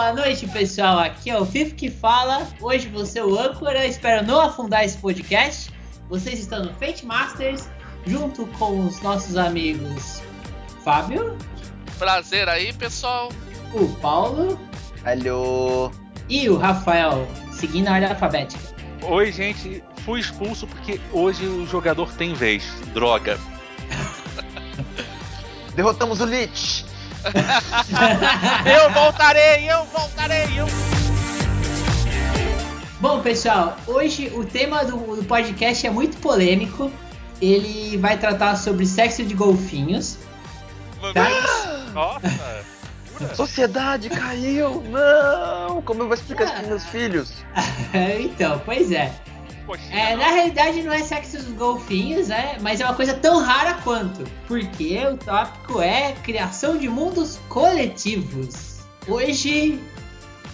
[0.00, 0.98] Boa noite, pessoal.
[0.98, 2.48] Aqui é o Fifo que fala.
[2.58, 3.86] Hoje você o âncora.
[3.86, 5.70] Espero não afundar esse podcast.
[6.08, 7.68] Vocês estão no Fate Masters,
[8.06, 10.22] junto com os nossos amigos
[10.82, 11.36] Fábio.
[11.98, 13.28] Prazer aí, pessoal.
[13.74, 14.58] O Paulo.
[15.04, 15.92] Alô.
[16.30, 18.74] E o Rafael, seguindo a ordem alfabética.
[19.02, 19.84] Oi, gente.
[20.06, 22.64] Fui expulso porque hoje o jogador tem vez.
[22.94, 23.38] Droga.
[25.76, 26.89] Derrotamos o Lich.
[28.66, 30.66] eu voltarei, eu voltarei, eu.
[33.00, 36.90] Bom, pessoal, hoje o tema do, do podcast é muito polêmico.
[37.40, 40.18] Ele vai tratar sobre sexo de golfinhos.
[41.14, 41.28] Tá?
[41.94, 42.64] Nossa!
[43.34, 44.82] Sociedade caiu!
[44.82, 45.82] Não!
[45.82, 47.32] Como eu vou explicar isso para meus filhos?
[48.20, 49.12] então, pois é.
[49.90, 52.56] É, na realidade não é sexo dos golfinhos, né?
[52.60, 54.24] Mas é uma coisa tão rara quanto.
[54.48, 58.80] Porque o tópico é criação de mundos coletivos.
[59.06, 59.80] Hoje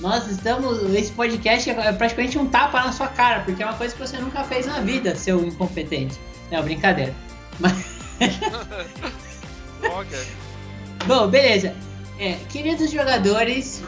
[0.00, 0.82] nós estamos.
[0.94, 4.18] Esse podcast é praticamente um tapa na sua cara, porque é uma coisa que você
[4.18, 6.18] nunca fez na vida, seu incompetente.
[6.50, 7.14] Não, brincadeira.
[7.58, 7.96] Mas.
[11.06, 11.74] Bom, beleza.
[12.18, 13.82] É, queridos jogadores,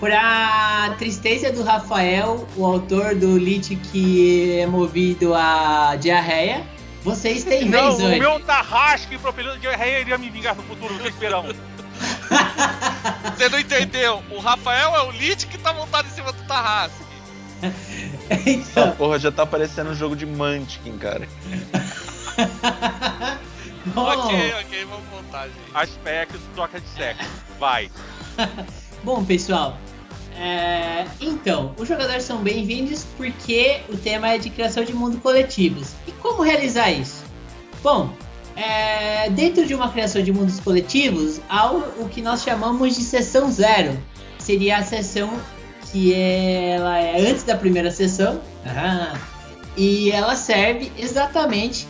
[0.00, 6.66] Pra tristeza do Rafael, o autor do Lich que é movido a diarreia,
[7.02, 8.16] vocês têm Não, vez hoje.
[8.16, 11.44] o meu Tarrasque propelindo diarreia iria me vingar no futuro, não esperão.
[13.36, 14.22] Você não entendeu?
[14.30, 17.04] O Rafael é o Lich que tá montado em cima do Tarrasque.
[18.46, 18.84] então...
[18.84, 21.28] Essa porra já tá parecendo um jogo de Munchkin, cara.
[23.94, 25.58] ok, ok, vamos montar, gente.
[25.74, 27.28] Aspecto troca de sexo.
[27.58, 27.90] Vai.
[29.02, 29.78] Bom, pessoal,
[30.40, 35.88] é, então, os jogadores são bem-vindos porque o tema é de criação de mundo coletivos.
[36.08, 37.22] E como realizar isso?
[37.82, 38.10] Bom,
[38.56, 43.02] é, dentro de uma criação de mundos coletivos, há o, o, que nós chamamos de
[43.02, 43.98] sessão zero.
[44.38, 45.30] Seria a sessão
[45.92, 48.40] que ela é antes da primeira sessão.
[49.76, 51.86] e ela serve exatamente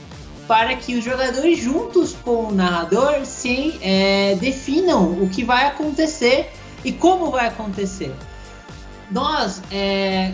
[0.49, 6.51] para que os jogadores, juntos com o narrador, sim, é, definam o que vai acontecer
[6.85, 8.13] e como vai acontecer
[9.11, 10.33] nós, é,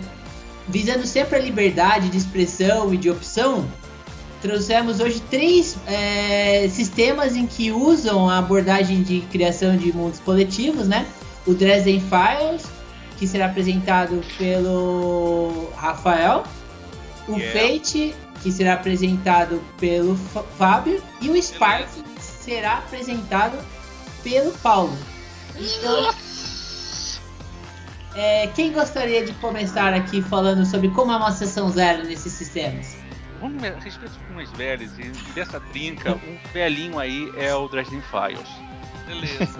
[0.67, 3.67] visando sempre a liberdade de expressão e de opção,
[4.41, 10.87] trouxemos hoje três é, sistemas em que usam a abordagem de criação de mundos coletivos,
[10.87, 11.07] né?
[11.45, 12.65] O Dresden Files,
[13.17, 16.43] que será apresentado pelo Rafael,
[17.27, 17.59] o yeah.
[17.59, 20.15] Fate, que será apresentado pelo
[20.57, 23.57] Fábio, e o Spark, que será apresentado
[24.23, 24.95] pelo Paulo.
[25.59, 26.13] Então,
[28.17, 32.97] é, quem gostaria de começar aqui falando sobre como é uma sessão zero nesses sistemas?
[33.39, 38.01] Vamos a respeito com umas velhas, e dessa trinca, um velhinho aí é o Dresden
[38.01, 38.49] Files.
[39.05, 39.57] Beleza.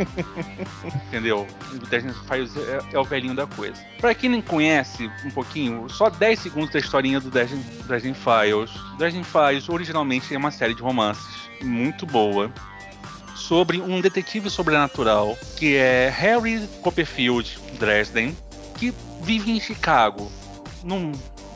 [1.07, 1.47] Entendeu?
[1.72, 3.79] O Dresden Files é, é, o velhinho da coisa.
[4.01, 8.72] Pra quem não conhece um pouquinho, só 10 segundos da historinha do Dresden, Dresden Files.
[8.97, 12.51] Dresden Files originalmente é uma série de romances muito boa
[13.35, 18.35] sobre um detetive sobrenatural que é Harry Copperfield Dresden,
[18.77, 20.31] que vive em Chicago.
[20.83, 21.11] Num...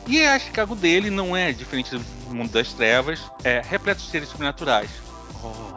[0.06, 4.28] E a Chicago dele não é diferente do mundo das trevas, é repleto de seres
[4.28, 4.90] sobrenaturais.
[5.42, 5.72] Oh.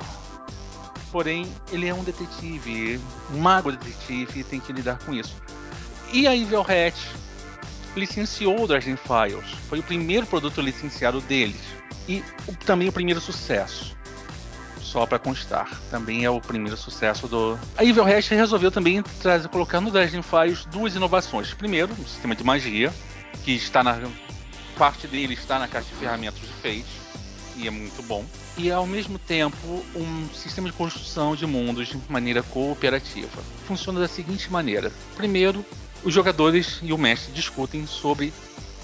[1.12, 3.00] Porém, ele é um detetive,
[3.32, 5.36] um mago detetive, e tem que lidar com isso.
[6.12, 6.96] E a Evil Hat
[7.96, 9.50] licenciou o Dresden Files.
[9.70, 11.62] Foi o primeiro produto licenciado deles.
[12.08, 12.24] E
[12.66, 13.96] também o primeiro sucesso
[14.96, 15.70] só para constar.
[15.92, 17.60] Também é o primeiro sucesso do.
[17.78, 21.54] A Evil Hash resolveu também trazer, colocar no Dresden Files duas inovações.
[21.54, 22.94] Primeiro, um sistema de magia,
[23.44, 24.00] que está na.
[24.78, 26.86] Parte dele está na caixa de ferramentas de Fate,
[27.58, 28.26] e é muito bom.
[28.58, 33.42] E ao mesmo tempo, um sistema de construção de mundos de maneira cooperativa.
[33.68, 35.66] Funciona da seguinte maneira: primeiro,
[36.06, 38.34] os jogadores e o mestre discutem sobre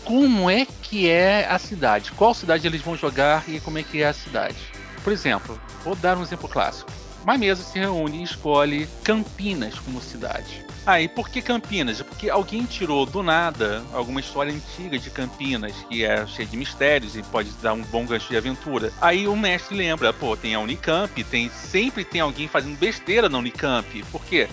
[0.03, 4.01] como é que é a cidade, qual cidade eles vão jogar e como é que
[4.01, 4.80] é a cidade.
[5.03, 6.91] Por exemplo, vou dar um exemplo clássico.
[7.23, 10.65] Uma mesa se reúne e escolhe Campinas como cidade.
[10.83, 12.01] Aí, ah, por que Campinas?
[12.01, 17.15] Porque alguém tirou do nada alguma história antiga de Campinas, que é cheia de mistérios
[17.15, 18.91] e pode dar um bom gancho de aventura.
[18.99, 23.37] Aí o mestre lembra, pô, tem a Unicamp, tem sempre tem alguém fazendo besteira na
[23.37, 24.03] Unicamp.
[24.11, 24.49] Por quê?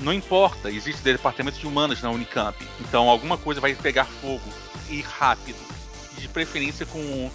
[0.00, 2.56] Não importa, existe departamento de humanas na Unicamp.
[2.80, 4.52] Então alguma coisa vai pegar fogo
[4.88, 5.58] e rápido.
[6.16, 7.28] De preferência com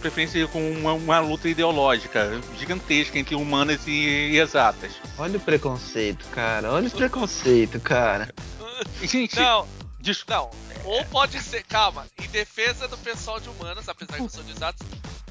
[0.00, 4.92] preferência com uma, uma, luta ideológica gigantesca entre humanas e, exatas.
[5.18, 6.72] Olha o preconceito, cara.
[6.72, 8.32] Olha o preconceito, cara.
[9.02, 9.36] Gente.
[9.36, 9.66] Não,
[10.00, 10.24] des...
[10.28, 10.50] não.
[10.84, 14.50] Ou pode ser, calma, em defesa do pessoal de humanas, apesar que eu sou de
[14.50, 14.86] exatas,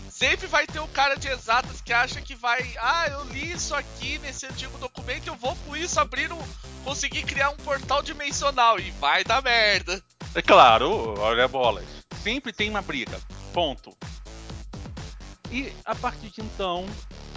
[0.10, 2.74] sempre vai ter um cara de exatas que acha que vai.
[2.80, 6.40] Ah, eu li isso aqui nesse antigo documento, eu vou com isso abrir um,
[6.86, 10.02] conseguir criar um portal dimensional e vai dar merda.
[10.34, 11.86] É claro, olha bolas.
[12.24, 13.20] Sempre tem uma briga.
[13.52, 13.98] Ponto.
[15.52, 16.86] E a partir de então,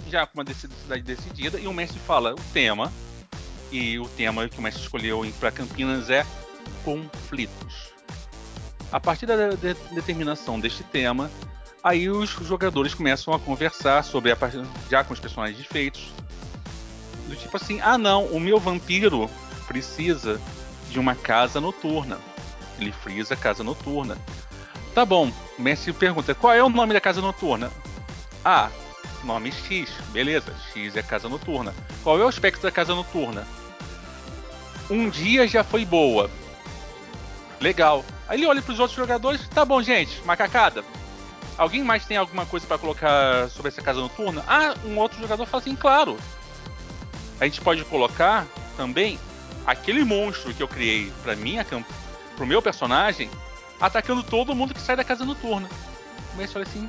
[0.09, 2.91] já com uma decisão decidida, e o mestre fala o tema.
[3.71, 6.25] E o tema que o mestre escolheu para Campinas é
[6.83, 7.91] conflitos.
[8.91, 11.29] A partir da de determinação deste tema,
[11.83, 14.37] aí os jogadores começam a conversar sobre a
[14.89, 16.13] já com os personagens feitos.
[17.27, 19.29] Do tipo assim, ah não, o meu vampiro
[19.67, 20.39] precisa
[20.89, 22.17] de uma casa noturna.
[22.79, 24.17] Ele frisa casa noturna.
[24.93, 27.69] Tá bom, o mestre pergunta, qual é o nome da casa noturna?
[28.47, 28.69] Ah,
[29.23, 31.73] nome X, beleza, X é casa noturna.
[32.03, 33.47] Qual é o aspecto da casa noturna?
[34.87, 36.29] Um dia já foi boa.
[37.59, 38.05] Legal.
[38.27, 40.83] Aí ele olha para os outros jogadores, tá bom, gente, macacada.
[41.57, 44.43] Alguém mais tem alguma coisa para colocar sobre essa casa noturna?
[44.47, 46.15] Ah, um outro jogador fala assim, claro.
[47.39, 48.45] A gente pode colocar
[48.77, 49.17] também
[49.65, 51.65] aquele monstro que eu criei para minha
[52.35, 53.27] pro meu personagem
[53.81, 55.67] atacando todo mundo que sai da casa noturna.
[56.33, 56.87] O mestre fala assim,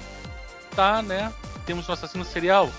[0.76, 1.32] tá, né?
[1.64, 2.70] Temos um assassino serial?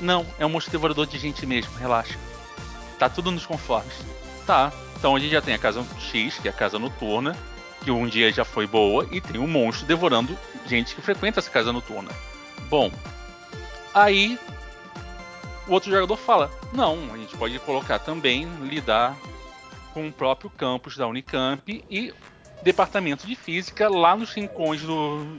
[0.00, 2.18] Não, é um monstro devorador de gente mesmo, relaxa.
[2.98, 3.94] Tá tudo nos conformes.
[4.46, 7.36] Tá, então a gente já tem a casa X, que é a casa noturna,
[7.82, 11.50] que um dia já foi boa, e tem um monstro devorando gente que frequenta essa
[11.50, 12.10] casa noturna.
[12.68, 12.90] Bom,
[13.94, 14.38] aí
[15.66, 19.16] o outro jogador fala: não, a gente pode colocar também, lidar
[19.94, 22.12] com o próprio campus da Unicamp e
[22.62, 25.38] departamento de física lá nos rincões do.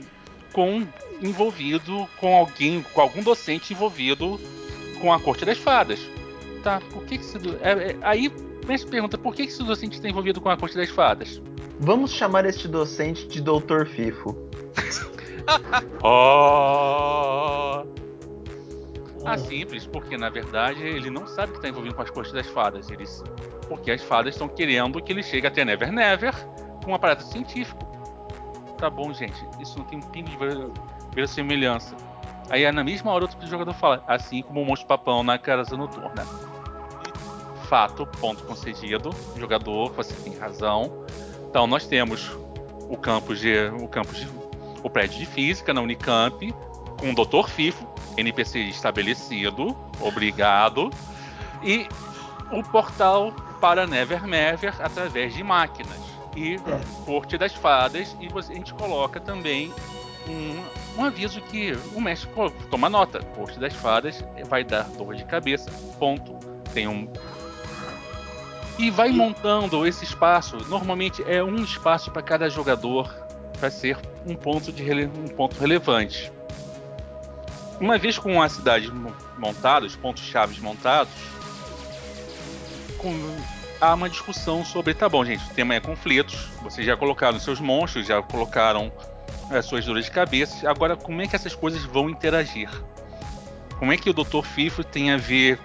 [0.52, 0.86] Com
[1.20, 4.40] envolvido com alguém, com algum docente envolvido
[5.00, 6.00] com a corte das fadas.
[6.62, 7.38] Tá, por que, que esse.
[7.60, 8.30] É, é, aí
[8.76, 11.42] se pergunta por que, que esse docente está envolvido com a corte das fadas?
[11.80, 14.36] Vamos chamar este docente de Doutor Fifo.
[16.02, 17.84] oh!
[19.24, 22.46] Ah, simples, porque na verdade ele não sabe que está envolvido com as cortes das
[22.46, 22.90] fadas.
[22.90, 23.22] Eles,
[23.68, 26.34] porque as fadas estão querendo que ele chegue até Never Never
[26.84, 27.91] com um aparato científico.
[28.82, 30.36] Tá bom, gente, isso não tem um pingo de
[31.14, 31.94] verossimilhança.
[32.50, 36.26] Aí na mesma hora outro jogador fala, assim como o monstro papão na casa noturna.
[37.68, 39.10] Fato, ponto concedido.
[39.38, 41.06] Jogador, você tem razão.
[41.48, 42.36] Então nós temos
[42.90, 43.54] o campus de.
[43.80, 44.28] o campus de.
[44.82, 46.52] o prédio de física na Unicamp,
[46.98, 47.48] com o Dr.
[47.48, 47.86] Fifo,
[48.16, 50.90] NPC estabelecido, obrigado.
[51.62, 51.86] E
[52.50, 57.04] o portal para Never Never através de máquinas e é.
[57.04, 59.72] Corte das Fadas e a gente coloca também
[60.28, 62.30] um, um aviso que o mestre
[62.70, 63.20] toma nota.
[63.34, 65.70] Corte das Fadas vai dar dor de cabeça.
[65.98, 66.40] Ponto.
[66.72, 67.06] Tem um
[68.78, 70.56] e vai montando esse espaço.
[70.68, 73.12] Normalmente é um espaço para cada jogador
[73.58, 76.32] para ser um ponto de um ponto relevante.
[77.80, 78.90] Uma vez com a cidade
[79.38, 81.12] montada, os pontos chaves montados,
[82.98, 83.12] com,
[83.82, 86.48] há uma discussão sobre, tá bom, gente, o tema é conflitos.
[86.62, 88.92] Vocês já colocaram seus monstros, já colocaram
[89.50, 90.70] as é, suas dores de cabeça.
[90.70, 92.70] Agora, como é que essas coisas vão interagir?
[93.80, 94.42] Como é que o Dr.
[94.44, 95.58] Fifo tem a ver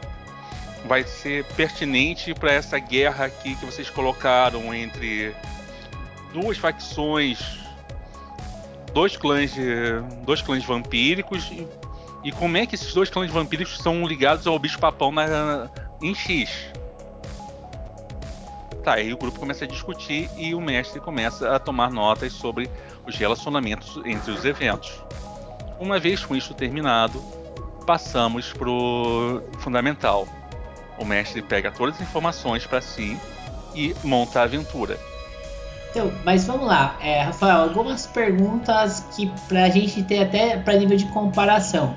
[0.88, 5.36] vai ser pertinente para essa guerra aqui que vocês colocaram entre
[6.34, 7.40] duas facções,
[8.94, 11.68] dois clãs de, dois clãs vampíricos e,
[12.24, 15.70] e como é que esses dois clãs vampíricos são ligados ao bicho papão na,
[16.02, 16.77] em X?
[18.88, 22.70] Tá, aí o grupo começa a discutir e o mestre começa a tomar notas sobre
[23.06, 24.94] os relacionamentos entre os eventos.
[25.78, 27.22] Uma vez com isso terminado,
[27.86, 30.26] passamos pro fundamental.
[30.98, 33.20] O mestre pega todas as informações para si
[33.76, 34.98] e monta a aventura.
[35.90, 40.96] Então, mas vamos lá, é, Rafael, algumas perguntas que pra gente ter até para nível
[40.96, 41.88] de comparação.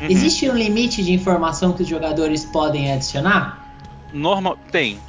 [0.00, 0.06] Uhum.
[0.08, 3.68] Existe um limite de informação que os jogadores podem adicionar?
[4.12, 5.00] Normal, tem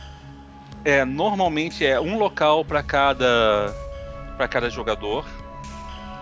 [0.84, 3.74] é, normalmente é um local para cada
[4.38, 5.26] para cada jogador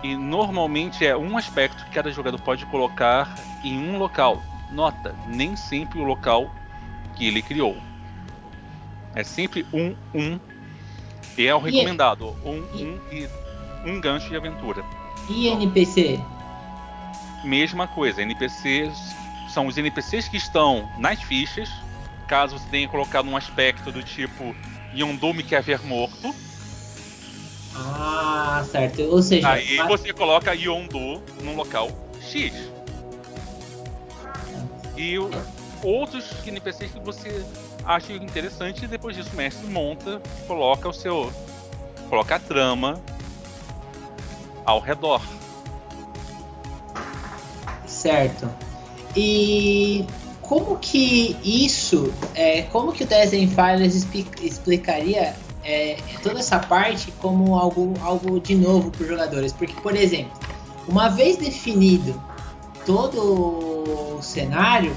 [0.02, 3.34] e normalmente é um aspecto que cada jogador pode colocar
[3.64, 4.42] em um local.
[4.70, 6.50] Nota, nem sempre o local
[7.14, 7.76] que ele criou.
[9.14, 10.38] É sempre um, um.
[11.36, 12.36] E é o recomendado.
[12.44, 13.28] Um, um e
[13.84, 14.84] um gancho de aventura.
[15.28, 16.20] E NPC?
[17.44, 18.22] Mesma coisa.
[18.22, 19.16] NPCs
[19.48, 21.70] são os NPCs que estão nas fichas
[22.26, 24.54] caso você tenha colocado um aspecto do tipo
[24.94, 26.34] Yondu me quer ver morto.
[27.74, 29.02] Ah, certo.
[29.02, 29.48] Ou seja.
[29.48, 29.88] Aí mas...
[29.88, 31.90] você coloca Yondu num local
[32.20, 32.52] X.
[34.96, 35.30] E o,
[35.82, 37.44] outros NPCs que você
[37.84, 41.32] acha interessante e depois disso o mestre monta, coloca o seu.
[42.08, 43.00] coloca a trama
[44.64, 45.22] ao redor.
[47.86, 48.50] Certo.
[49.14, 50.04] E
[50.48, 55.34] como que isso, é, como que o Design Files expli- explicaria
[55.64, 59.52] é, toda essa parte como algo, algo de novo para os jogadores?
[59.52, 60.32] Porque, por exemplo,
[60.86, 62.20] uma vez definido
[62.84, 64.94] todo o cenário,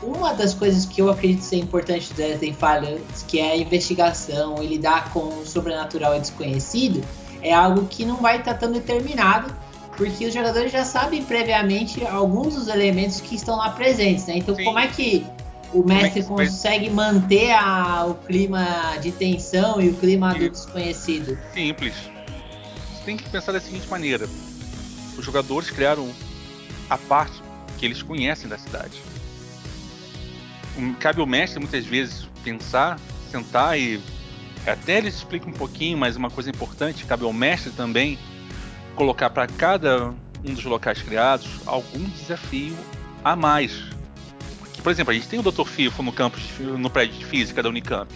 [0.00, 4.62] uma das coisas que eu acredito ser importante do Design Files, que é a investigação
[4.62, 7.02] e lidar com o sobrenatural e desconhecido,
[7.42, 9.52] é algo que não vai estar tão determinado,
[9.98, 14.38] porque os jogadores já sabem previamente alguns dos elementos que estão lá presentes, né?
[14.38, 14.62] Então, Sim.
[14.64, 15.26] como é que
[15.72, 20.48] o mestre é que consegue manter a- o clima de tensão e o clima do
[20.48, 21.36] desconhecido?
[21.52, 21.94] Simples.
[22.94, 24.28] Você tem que pensar da seguinte maneira:
[25.18, 26.08] os jogadores criaram
[26.88, 27.42] a parte
[27.76, 29.02] que eles conhecem da cidade.
[31.00, 33.00] Cabe ao mestre muitas vezes pensar,
[33.32, 34.00] sentar e
[34.64, 38.16] até eles explicam um pouquinho, mas uma coisa importante, cabe ao mestre também
[38.98, 40.08] colocar para cada
[40.44, 42.76] um dos locais criados algum desafio
[43.22, 43.84] a mais.
[44.82, 45.64] Por exemplo, a gente tem o Dr.
[45.64, 48.12] Fifo no campus, no prédio de física da Unicamp.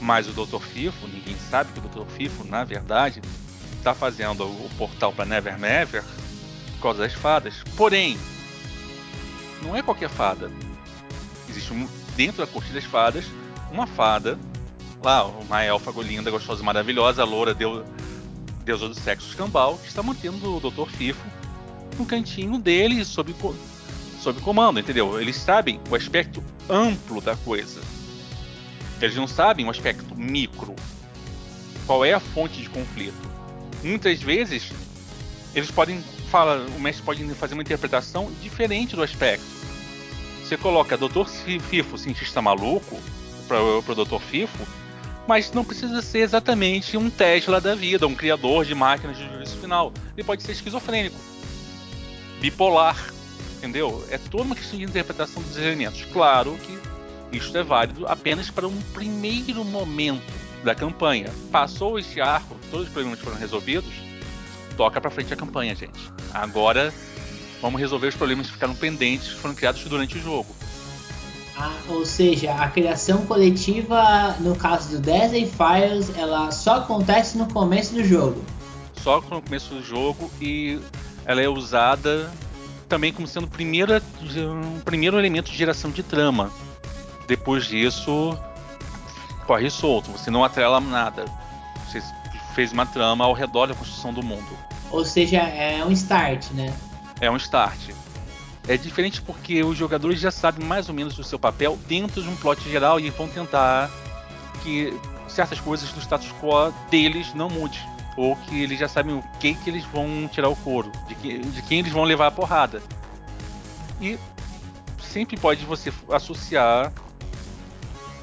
[0.00, 0.58] Mas o Dr.
[0.58, 2.10] Fifo, ninguém sabe que o Dr.
[2.10, 3.22] Fifo, na verdade,
[3.78, 6.02] está fazendo o portal para Never Never
[6.72, 7.54] por causa das fadas.
[7.76, 8.18] Porém,
[9.62, 10.50] não é qualquer fada.
[11.48, 13.26] Existe um, dentro da corte das fadas
[13.70, 14.38] uma fada,
[15.04, 17.84] lá, uma élfago linda, gostosa maravilhosa, loura, deu,
[18.64, 20.90] deusa do sexo escambau, que está mantendo o Dr.
[20.90, 21.24] Fifo
[21.98, 23.34] no cantinho dele sob,
[24.20, 25.20] sob comando, entendeu?
[25.20, 27.80] Eles sabem o aspecto amplo da coisa.
[29.00, 30.74] Eles não sabem o aspecto micro.
[31.86, 33.30] Qual é a fonte de conflito?
[33.82, 34.72] Muitas vezes
[35.54, 39.44] eles podem falar, o mestre pode fazer uma interpretação diferente do aspecto.
[40.42, 41.26] Você coloca Dr.
[41.68, 42.98] Fifo, cientista maluco,
[43.46, 44.18] para o Dr.
[44.20, 44.66] Fifo,
[45.26, 49.56] mas não precisa ser exatamente um Tesla da vida, um criador de máquinas de juízo
[49.58, 49.92] final.
[50.16, 51.16] Ele pode ser esquizofrênico,
[52.40, 53.12] bipolar,
[53.58, 54.04] entendeu?
[54.10, 56.04] É toda uma questão de interpretação dos elementos.
[56.12, 60.22] Claro que isso é válido apenas para um primeiro momento
[60.62, 61.30] da campanha.
[61.50, 63.92] Passou esse arco, todos os problemas foram resolvidos,
[64.76, 66.10] toca para frente a campanha, gente.
[66.32, 66.92] Agora
[67.60, 70.54] vamos resolver os problemas que ficaram pendentes, que foram criados durante o jogo.
[71.56, 77.46] Ah, ou seja, a criação coletiva, no caso do Design Files, ela só acontece no
[77.46, 78.44] começo do jogo.
[78.96, 80.80] Só no começo do jogo e
[81.24, 82.30] ela é usada
[82.88, 84.02] também como sendo primeira,
[84.36, 86.50] um primeiro elemento de geração de trama.
[87.26, 88.36] Depois disso,
[89.46, 91.24] corre solto, você não atrela nada.
[91.86, 92.02] Você
[92.54, 94.46] fez uma trama ao redor da construção do mundo.
[94.90, 96.74] Ou seja, é um start, né?
[97.20, 97.90] É um start.
[98.66, 102.28] É diferente porque os jogadores já sabem mais ou menos o seu papel dentro de
[102.28, 103.90] um plot geral e vão tentar
[104.62, 107.86] que certas coisas do status quo deles não mude.
[108.16, 111.38] Ou que eles já sabem o que, que eles vão tirar o couro, de, que,
[111.38, 112.82] de quem eles vão levar a porrada.
[114.00, 114.18] E
[114.98, 116.92] sempre pode você associar,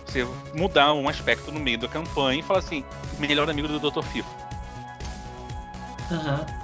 [0.05, 2.83] você mudar um aspecto no meio da campanha e falar assim,
[3.19, 4.01] melhor amigo do Dr.
[4.03, 4.29] Fifo.
[6.11, 6.60] Aham.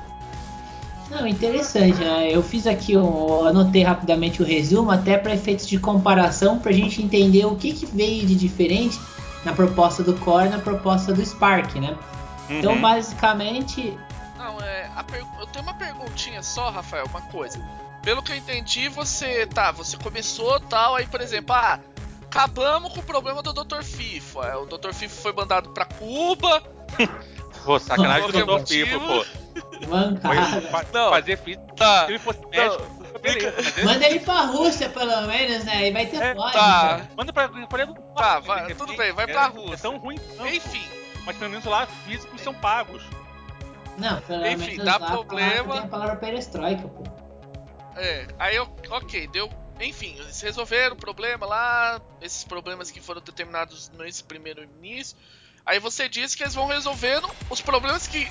[1.10, 1.98] Não, interessante.
[2.00, 2.30] né?
[2.32, 6.74] Eu fiz aqui, eu anotei rapidamente o resumo, até para efeitos de comparação, para a
[6.74, 9.00] gente entender o que, que veio de diferente
[9.46, 11.98] na proposta do Core e na proposta do Spark, né?
[12.50, 12.82] Então, Uhum.
[12.82, 13.98] basicamente,
[14.38, 14.90] Não, é.
[14.96, 17.60] a per- Eu tenho uma perguntinha só, Rafael, uma coisa.
[18.04, 19.46] Pelo que eu entendi, você.
[19.48, 21.80] Tá, você começou tal, aí, por exemplo, ah,
[22.26, 23.82] acabamos com o problema do Dr.
[23.84, 24.40] FIFA.
[24.46, 24.94] É, O Dr.
[24.94, 26.62] FIFA foi mandado pra Cuba.
[27.66, 28.66] Pô, sacanagem do Dr.
[28.68, 29.00] Fifo, motivo.
[29.00, 29.26] pô.
[29.86, 30.62] Mancada.
[30.62, 31.10] Fa- Não.
[31.12, 31.66] Fazer física.
[31.76, 32.06] Tá.
[32.06, 32.84] Se ele fosse médico,
[33.24, 35.88] mas ele- Manda ele pra Rússia, pelo menos, né?
[35.88, 36.98] E vai ter É, tá.
[36.98, 37.10] né?
[37.16, 38.02] Manda pra Norte.
[38.16, 38.78] Tá, vai- repente.
[38.78, 39.78] tudo bem, vai É- pra É Rússia.
[39.78, 40.84] tão ruim tanto, Enfim,
[41.26, 43.04] Mas pelo menos lá físicos são pagos.
[43.98, 45.74] Não, pelo Enfim, menos dá lá problema.
[45.74, 47.04] Tem a palavra perestroika, pô.
[47.98, 48.28] é.
[48.40, 48.68] Aí eu.
[48.92, 49.50] Ok, deu.
[49.80, 55.16] Enfim, eles resolveram o problema lá, esses problemas que foram determinados nesse primeiro início.
[55.66, 58.28] Aí você disse que eles vão resolvendo os problemas que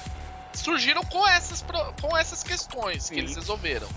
[0.59, 1.63] surgiram com essas,
[2.01, 3.21] com essas questões que Sim.
[3.21, 3.89] eles resolveram.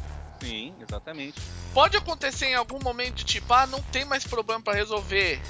[0.41, 1.39] Sim, exatamente.
[1.73, 5.41] Pode acontecer em algum momento de tipo, ah, não tem mais problema pra resolver.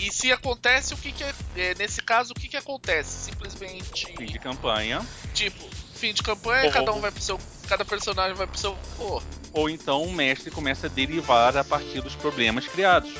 [0.00, 3.30] E se acontece, o que que é, é, nesse caso, o que que acontece?
[3.30, 5.04] Simplesmente, Fim de campanha.
[5.34, 8.76] tipo, fim de campanha, Ou- cada um vai pro seu, cada personagem vai pro seu,
[8.96, 9.20] pô.
[9.52, 13.10] Ou então o mestre começa a derivar a partir dos problemas criados.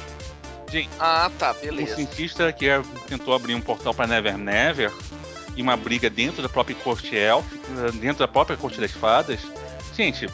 [0.70, 1.96] Gente, Ah, tá, beleza.
[1.96, 4.92] cientista que é- tentou abrir um portal para Never Never
[5.58, 9.40] e uma briga dentro da própria corte élfica, dentro da própria corte das fadas.
[9.92, 10.30] Gente,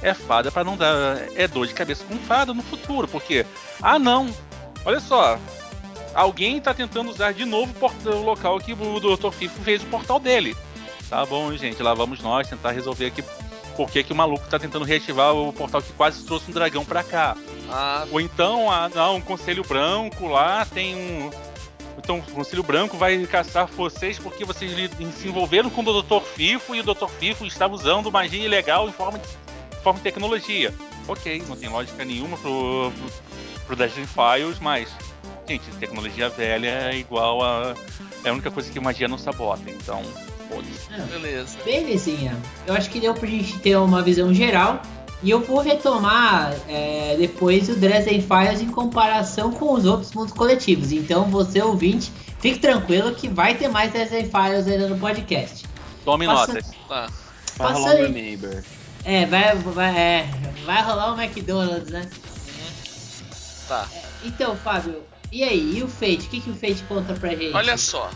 [0.00, 1.18] é fada para não dar.
[1.34, 3.44] É dor de cabeça com fada no futuro, porque.
[3.82, 4.32] Ah, não!
[4.84, 5.36] Olha só!
[6.14, 7.74] Alguém tá tentando usar de novo
[8.06, 9.32] o local que o Dr.
[9.32, 10.56] Fifo fez o portal dele.
[11.08, 13.24] Tá bom, gente, lá vamos nós tentar resolver aqui
[13.76, 16.84] por que, que o maluco tá tentando reativar o portal que quase trouxe um dragão
[16.84, 17.36] pra cá.
[17.68, 21.30] Ah, Ou então, ah, não, um conselho branco lá tem um.
[21.98, 24.72] Então, o conselho branco vai caçar vocês porque vocês
[25.14, 26.20] se envolveram com o Dr.
[26.20, 27.08] Fifo e o Dr.
[27.18, 29.28] Fifo estava usando magia ilegal em forma de,
[29.82, 30.72] forma de tecnologia.
[31.06, 33.12] Ok, não tem lógica nenhuma pro, pro,
[33.66, 34.88] pro Destiny Files, mas.
[35.46, 37.74] Gente, tecnologia velha é igual a.
[38.24, 40.02] É a única coisa que magia não sabota, então.
[40.48, 40.88] Foda-se.
[40.92, 41.58] Ah, beleza.
[41.64, 42.36] Belezinha.
[42.66, 44.82] Eu acho que deu pra gente ter uma visão geral.
[45.22, 50.32] E eu vou retomar é, depois o Dresden Files em comparação com os outros mundos
[50.32, 50.92] coletivos.
[50.92, 55.66] Então, você ouvinte, fique tranquilo que vai ter mais Dresden Files ainda no podcast.
[56.04, 56.70] Tome Passa- notas.
[56.88, 57.10] Tá.
[57.58, 58.64] Vai rolar um Remember.
[59.04, 60.28] É, vai, vai, é,
[60.64, 62.08] vai rolar o McDonald's, né?
[63.68, 63.86] Tá.
[64.24, 65.78] Então, Fábio, e aí?
[65.78, 66.26] E o Fate?
[66.26, 67.54] O que, que o Fate conta pra gente?
[67.54, 68.10] Olha só,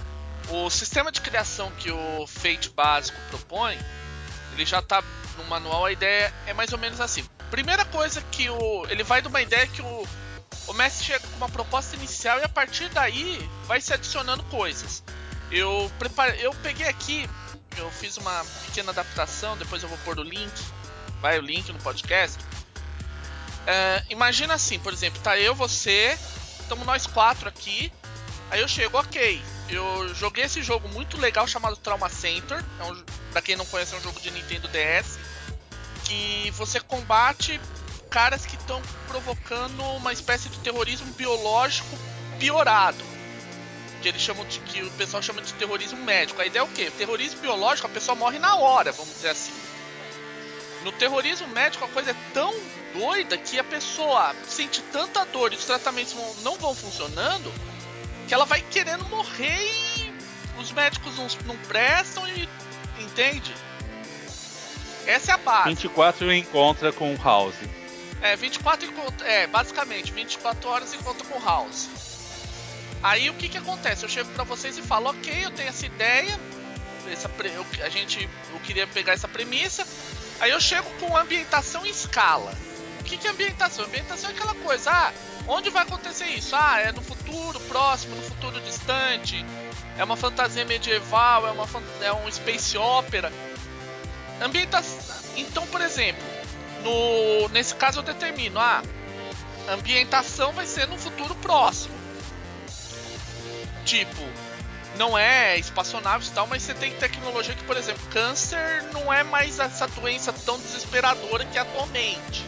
[0.50, 3.76] o sistema de criação que o Fate básico propõe,
[4.54, 5.02] ele já tá
[5.36, 7.24] no manual, a ideia é mais ou menos assim.
[7.50, 8.86] Primeira coisa que o.
[8.88, 10.06] Ele vai de uma ideia que o.
[10.66, 15.02] O mestre chega com uma proposta inicial e a partir daí vai se adicionando coisas.
[15.50, 17.28] Eu preparei, eu peguei aqui,
[17.76, 20.52] eu fiz uma pequena adaptação, depois eu vou pôr o link,
[21.20, 22.38] vai o link no podcast.
[23.66, 26.18] É, imagina assim, por exemplo, tá eu, você,
[26.60, 27.92] estamos nós quatro aqui.
[28.50, 29.42] Aí eu chego, ok.
[29.68, 32.62] Eu joguei esse jogo muito legal chamado Trauma Center.
[32.78, 35.18] É um, pra quem não conhece, é um jogo de Nintendo DS.
[36.04, 37.60] Que você combate
[38.10, 41.98] caras que estão provocando uma espécie de terrorismo biológico
[42.38, 43.02] piorado.
[44.02, 44.60] Que eles chamam de.
[44.60, 46.40] que o pessoal chama de terrorismo médico.
[46.40, 46.90] A ideia é o quê?
[46.90, 49.52] Terrorismo biológico, a pessoa morre na hora, vamos dizer assim.
[50.84, 52.54] No terrorismo médico a coisa é tão
[52.92, 57.50] doida que a pessoa sente tanta dor e os tratamentos não vão funcionando
[58.26, 59.58] que ela vai querendo morrer
[59.96, 60.12] e
[60.58, 62.48] os médicos não, não prestam e.
[63.00, 63.52] Entende?
[65.06, 65.68] Essa é a base.
[65.70, 67.54] 24 encontra com o House.
[68.22, 69.26] É, 24 encontra.
[69.26, 71.88] É, basicamente, 24 horas encontra com o House.
[73.02, 74.04] Aí o que que acontece?
[74.04, 76.40] Eu chego pra vocês e falo, ok, eu tenho essa ideia.
[77.10, 78.28] Essa pre- eu- a gente.
[78.52, 79.86] Eu queria pegar essa premissa.
[80.40, 82.54] Aí eu chego com ambientação em escala.
[83.00, 83.84] O que, que é ambientação?
[83.84, 85.12] Ambientação é aquela coisa, ah,
[85.46, 86.54] onde vai acontecer isso?
[86.54, 89.44] Ah, é no futuro próximo, no futuro distante,
[89.96, 91.66] é uma fantasia medieval, é, uma,
[92.00, 93.32] é um space opera.
[94.40, 95.16] Ambientação.
[95.36, 96.22] Então, por exemplo,
[96.82, 98.82] no, nesse caso eu determino, ah,
[99.68, 101.94] ambientação vai ser no futuro próximo.
[103.84, 104.22] Tipo,
[104.96, 109.22] não é espaçonaves e tal, mas você tem tecnologia que, por exemplo, câncer não é
[109.22, 112.44] mais essa doença tão desesperadora que é atualmente.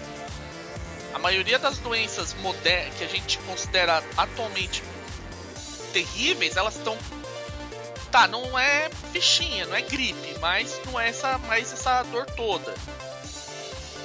[1.17, 4.83] A maioria das doenças modernas que a gente considera atualmente
[5.91, 6.95] terríveis, elas estão
[8.13, 12.75] tá, não é fichinha, não é gripe, mas não é essa mais essa dor toda.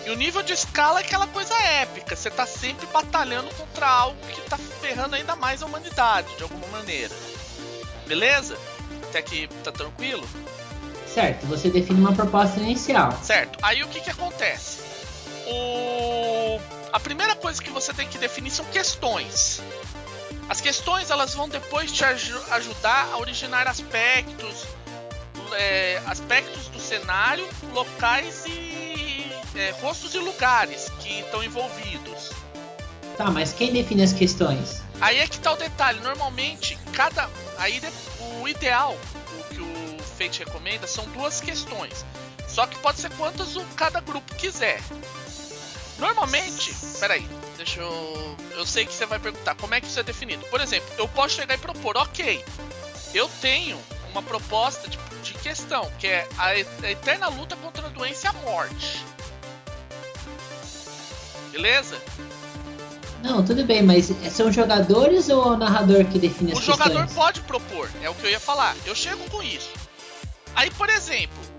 [0.06, 4.18] E o nível de escala é aquela coisa épica, você tá sempre batalhando contra algo
[4.28, 7.14] que tá ferrando ainda mais a humanidade, de alguma maneira.
[8.08, 8.58] Beleza?
[9.10, 10.26] Até aqui tá tranquilo?
[11.14, 13.12] Certo, você define uma proposta inicial.
[13.22, 13.60] Certo.
[13.62, 14.91] Aí o que que acontece?
[16.94, 19.62] A primeira coisa que você tem que definir são questões.
[20.50, 24.66] As questões elas vão depois te aju- ajudar a originar aspectos,
[25.54, 29.26] é, aspectos do cenário, locais e
[29.56, 32.32] é, rostos e lugares que estão envolvidos.
[33.18, 34.82] Tá, mas quem define as questões?
[35.00, 36.00] Aí é que tá o detalhe.
[36.02, 37.30] Normalmente, cada.
[37.58, 37.82] Aí
[38.42, 38.98] o ideal,
[39.40, 42.06] o que o Fate recomenda, são duas questões.
[42.48, 44.82] Só que pode ser quantas o cada grupo quiser.
[46.02, 46.74] Normalmente.
[47.00, 48.36] Peraí, deixa eu.
[48.58, 50.44] Eu sei que você vai perguntar como é que isso é definido.
[50.48, 52.44] Por exemplo, eu posso chegar e propor, ok.
[53.14, 53.80] Eu tenho
[54.12, 58.34] uma proposta de, de questão, que é a, eterna luta contra a doença e a
[58.34, 59.06] morte.
[61.52, 62.02] Beleza?
[63.22, 67.42] Não, tudo bem, mas são jogadores ou o narrador que define as O jogador pode
[67.42, 68.76] propor, é o que eu ia falar.
[68.86, 69.70] Eu chego com isso.
[70.56, 71.51] Aí, por exemplo,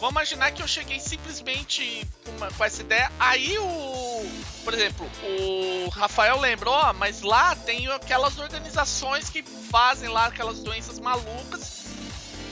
[0.00, 3.10] vamos imaginar que eu cheguei simplesmente com, uma- com essa ideia.
[3.18, 4.30] Aí o.
[4.64, 10.58] Por exemplo, o Rafael lembrou, ó, mas lá tem aquelas organizações que fazem lá aquelas
[10.60, 11.84] doenças malucas.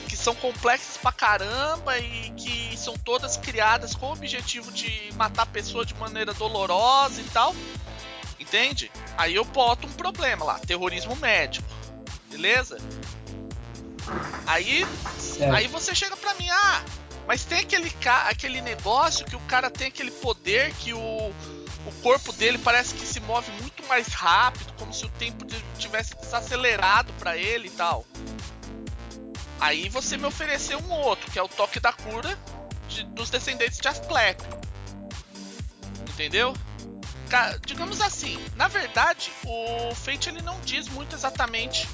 [0.07, 5.41] Que são complexas pra caramba e que são todas criadas com o objetivo de matar
[5.43, 7.53] a pessoa de maneira dolorosa e tal.
[8.39, 8.89] Entende?
[9.17, 11.67] Aí eu boto um problema lá, terrorismo médico.
[12.29, 12.77] Beleza?
[14.45, 14.85] Aí,
[15.19, 15.53] Certo.
[15.53, 16.83] aí você chega pra mim, ah,
[17.27, 17.91] mas tem aquele,
[18.27, 23.05] aquele negócio que o cara tem aquele poder que o, o corpo dele parece que
[23.05, 25.45] se move muito mais rápido, como se o tempo
[25.77, 28.05] tivesse desacelerado pra ele e tal.
[29.59, 32.37] Aí você me ofereceu um outro, que é o toque da cura
[32.87, 34.47] de- dos descendentes de Asclepio.
[36.09, 36.55] Entendeu?
[37.65, 41.85] digamos assim, na verdade, o Fate ele não diz muito exatamente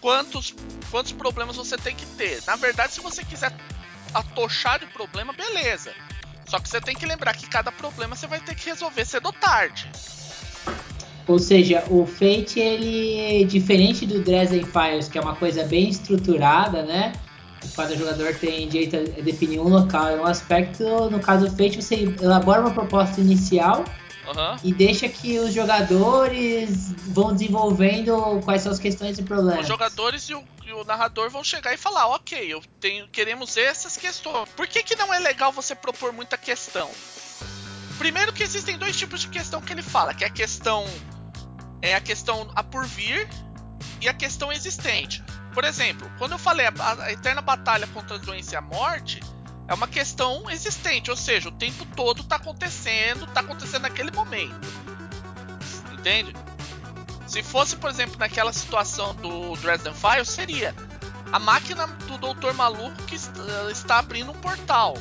[0.00, 0.52] quantos,
[0.90, 2.42] quantos problemas você tem que ter.
[2.44, 3.52] Na verdade, se você quiser
[4.14, 5.92] atochar de problema, beleza.
[6.46, 9.26] Só que você tem que lembrar que cada problema você vai ter que resolver cedo
[9.26, 9.88] ou tarde.
[11.26, 16.82] Ou seja, o Fate, ele, diferente do Dresden Files, que é uma coisa bem estruturada,
[16.82, 17.12] né?
[17.76, 20.84] Cada jogador tem direito a definir um local e um aspecto.
[21.10, 23.84] No caso do Fate, você elabora uma proposta inicial
[24.26, 24.56] Aham.
[24.62, 29.62] e deixa que os jogadores vão desenvolvendo quais são as questões e problemas.
[29.62, 33.56] Os jogadores e o, e o narrador vão chegar e falar, ok, eu tenho, queremos
[33.56, 34.48] essas questões.
[34.50, 36.88] Por que, que não é legal você propor muita questão?
[37.98, 40.84] Primeiro que existem dois tipos de questão que ele fala, que é a questão
[41.80, 43.28] é a questão a por vir
[44.00, 45.22] e a questão existente.
[45.52, 49.20] Por exemplo, quando eu falei a, a eterna batalha contra a doença e a morte,
[49.72, 54.68] é uma questão existente, ou seja, o tempo todo tá acontecendo, tá acontecendo naquele momento.
[55.94, 56.36] Entende?
[57.26, 60.74] Se fosse, por exemplo, naquela situação do Dresden Files, seria
[61.32, 63.32] a máquina do Doutor Maluco que est-
[63.70, 64.92] está abrindo um portal.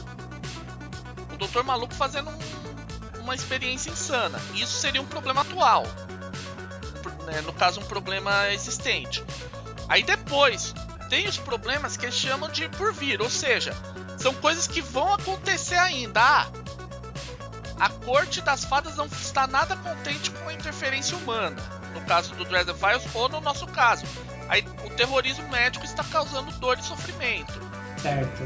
[1.33, 4.39] O Doutor Maluco fazendo um- uma experiência insana.
[4.53, 5.83] Isso seria um problema atual.
[7.25, 9.21] Né, No caso, um problema existente.
[9.89, 10.73] Aí depois,
[11.09, 13.75] tem os problemas que eles chamam de por vir, ou seja,
[14.21, 16.21] são coisas que vão acontecer ainda.
[16.21, 16.47] Ah,
[17.79, 21.57] a corte das fadas não está nada contente com a interferência humana,
[21.95, 24.05] no caso do Dresden Files, ou no nosso caso.
[24.47, 27.59] Aí, o terrorismo médico está causando dor e sofrimento.
[27.97, 28.43] Certo.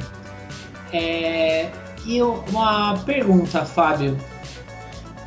[0.93, 1.69] É,
[2.05, 4.17] e uma pergunta, Fábio.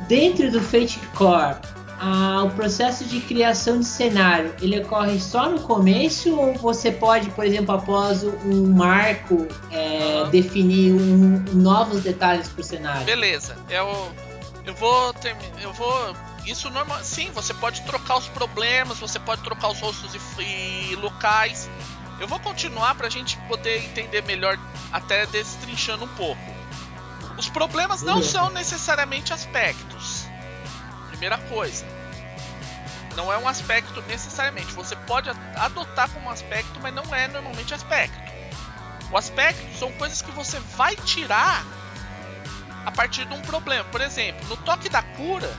[0.07, 1.57] Dentro do Fate Core,
[1.99, 7.29] ah, o processo de criação de cenário, ele ocorre só no começo ou você pode,
[7.31, 13.05] por exemplo, após um marco, é, definir um- novos detalhes para o cenário?
[13.05, 14.11] Beleza, eu,
[14.65, 15.61] eu vou terminar.
[15.61, 16.15] Eu vou.
[16.45, 16.99] Isso normal.
[17.03, 21.69] Sim, você pode trocar os problemas, você pode trocar os rostos e, e locais.
[22.19, 24.57] Eu vou continuar pra gente poder entender melhor,
[24.91, 26.41] até destrinchando um pouco.
[27.37, 30.18] Os problemas não são necessariamente aspectos.
[31.19, 31.85] Primeira coisa.
[33.13, 34.71] Não é um aspecto necessariamente.
[34.71, 38.17] Você pode adotar como aspecto, mas não é normalmente aspecto.
[39.11, 41.65] O aspecto são coisas que você vai tirar
[42.85, 43.83] a partir de um problema.
[43.85, 45.53] Por exemplo, no toque da cura,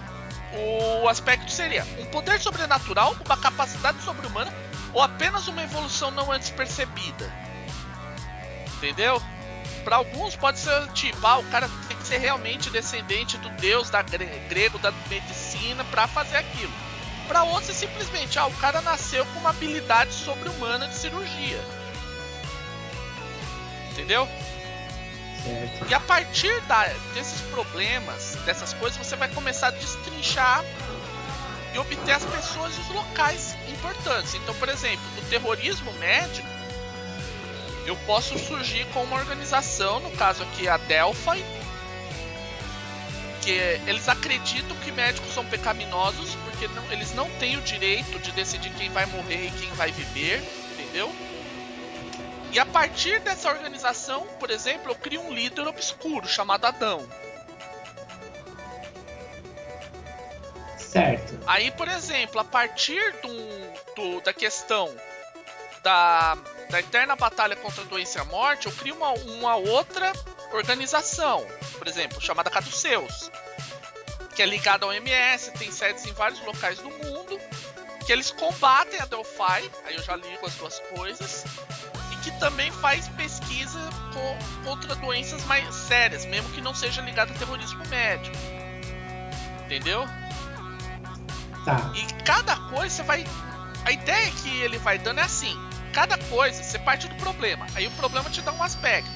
[1.03, 4.51] o aspecto seria um poder sobrenatural, uma capacidade sobre-humana
[4.95, 7.31] ou apenas uma evolução não antes percebida.
[8.77, 9.23] Entendeu?
[9.85, 14.03] Para alguns pode ser tipo, ah, o cara tem ser realmente descendente do deus da
[14.03, 16.73] gre- grego da medicina para fazer aquilo.
[17.29, 21.61] Para outros é simplesmente, ah, o cara nasceu com uma habilidade sobre-humana de cirurgia.
[23.93, 24.29] Entendeu?
[25.45, 25.89] Certo.
[25.89, 30.65] E a partir da- desses problemas, dessas coisas, você vai começar a destrinchar
[31.73, 34.35] e obter as pessoas e os locais importantes.
[34.35, 36.49] Então, por exemplo, no terrorismo médico,
[37.87, 41.45] eu posso surgir com uma organização, no caso aqui a Delphi,
[43.43, 43.51] que
[43.87, 48.71] eles acreditam que médicos são pecaminosos porque não- eles não têm o direito de decidir
[48.75, 51.11] quem vai morrer e quem vai viver, entendeu?
[52.53, 57.09] E a partir dessa organização, por exemplo, eu crio um líder obscuro chamado Adão.
[60.77, 61.39] Certo.
[61.47, 64.93] Aí, por exemplo, a partir do, do- da questão
[65.85, 66.37] da,
[66.69, 70.13] da eterna batalha contra a doença e a morte, eu crio uma, uma outra
[70.53, 71.47] organização,
[71.79, 73.31] por exemplo, chamada Caduceus,
[74.35, 77.39] que é ligada ao MS, tem sedes em vários locais do mundo,
[78.07, 81.45] que eles combatem a Delphi, aí eu já ligo as duas coisas,
[82.13, 83.79] e que também faz pesquisa
[84.13, 88.37] co- contra doenças mais sérias, mesmo que não seja ligada a terrorismo médico.
[89.65, 90.05] Entendeu?
[91.65, 91.93] Tá.
[91.95, 93.25] E cada coisa você vai.
[93.85, 95.57] A ideia que ele vai dando é assim:
[95.93, 97.67] cada coisa você parte do problema.
[97.75, 99.11] Aí o problema te dá um aspecto.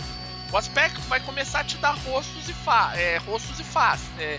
[0.55, 4.39] O aspecto vai começar a te dar rostos e fa é, rostos e faces, é,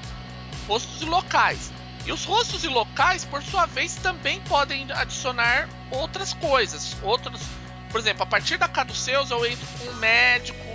[0.66, 1.74] rostos e locais.
[2.06, 6.96] E os rostos e locais, por sua vez, também podem adicionar outras coisas.
[7.04, 7.42] Outros,
[7.92, 10.66] por exemplo, a partir da Caduceus eu entro com um médico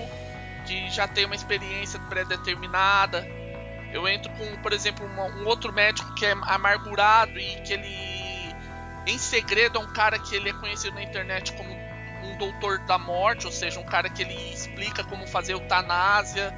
[0.66, 3.26] que já tem uma experiência pré-determinada.
[3.94, 8.54] Eu entro com, por exemplo, um outro médico que é amargurado e que ele,
[9.06, 11.79] em segredo, é um cara que ele é conhecido na internet como
[12.30, 16.54] um doutor da morte, ou seja, um cara que ele explica como fazer eutanásia.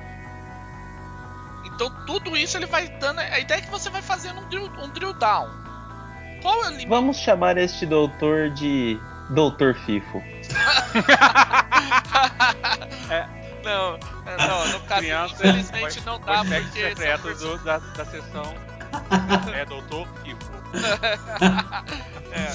[1.64, 3.20] Então tudo isso ele vai dando.
[3.20, 5.48] A ideia é que você vai fazendo um drill, um drill down.
[6.42, 6.88] Qual é o limite?
[6.88, 10.22] Vamos chamar este doutor de Doutor Fifo.
[13.64, 13.94] Não,
[14.26, 18.04] é, não, no caso, Criança, infelizmente não dá podcast porque é secreto do- da, da
[18.04, 18.54] sessão
[19.54, 20.50] é doutor Kifo.
[22.32, 22.46] é.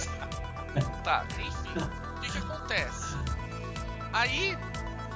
[1.03, 1.79] Tá, enfim.
[1.79, 3.06] O que, que acontece?
[4.17, 4.57] Aí,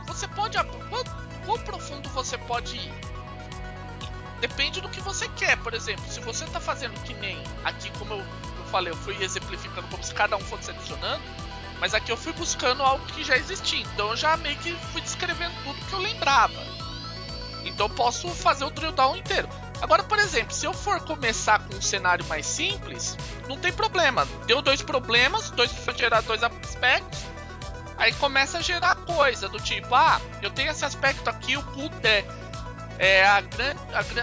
[0.06, 0.56] você pode.
[0.58, 1.04] Quão,
[1.44, 2.94] quão profundo você pode ir?
[4.40, 5.58] Depende do que você quer.
[5.58, 9.18] Por exemplo, se você tá fazendo que nem aqui, como eu, eu falei, eu fui
[9.24, 11.24] exemplificando como se cada um fosse adicionando.
[11.80, 13.82] Mas aqui eu fui buscando algo que já existia.
[13.82, 16.62] Então eu já meio que fui descrevendo tudo que eu lembrava.
[17.66, 19.50] Então eu posso fazer o drill down inteiro.
[19.82, 23.18] Agora, por exemplo, se eu for começar com um cenário mais simples,
[23.50, 24.28] não tem problema.
[24.46, 27.31] Deu dois problemas, dois gerar dois aspectos.
[28.02, 31.96] Aí começa a gerar coisa do tipo, ah, eu tenho esse aspecto aqui, o culto
[32.04, 32.26] é
[32.98, 33.44] é a,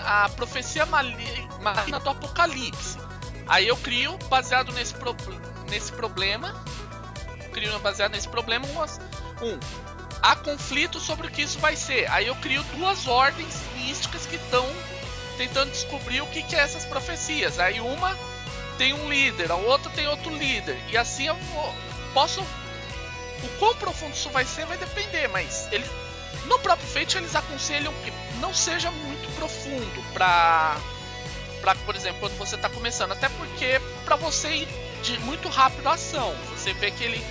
[0.05, 2.99] a, a profecia maligna do Apocalipse.
[3.47, 5.17] Aí eu crio, baseado nesse, pro,
[5.69, 6.55] nesse problema,
[7.53, 9.59] crio baseado nesse problema, um,
[10.23, 12.11] há conflito sobre o que isso vai ser.
[12.11, 14.67] Aí eu crio duas ordens místicas que estão
[15.37, 17.59] tentando descobrir o que, que é essas profecias.
[17.61, 18.17] Aí uma
[18.77, 20.79] tem um líder, a outra tem outro líder.
[20.89, 21.75] E assim eu vou,
[22.13, 22.45] posso.
[23.43, 25.85] O quão profundo isso vai ser vai depender, mas ele
[26.47, 30.77] no próprio Fate eles aconselham que não seja muito profundo para
[31.61, 34.69] para por exemplo, quando você está começando, até porque para você ir
[35.03, 36.35] de muito rápido a ação.
[36.51, 37.25] Você vê que ele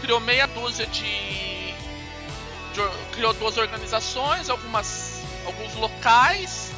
[0.00, 2.80] criou meia dúzia de, de
[3.12, 6.70] criou duas organizações, algumas alguns locais,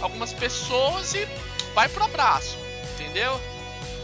[0.00, 1.26] algumas pessoas e
[1.74, 2.56] vai pro abraço,
[2.94, 3.40] entendeu?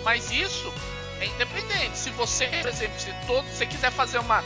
[0.02, 0.72] Mas isso
[1.20, 1.96] é independente.
[1.96, 4.42] Se você, por exemplo, se todo você quiser fazer uma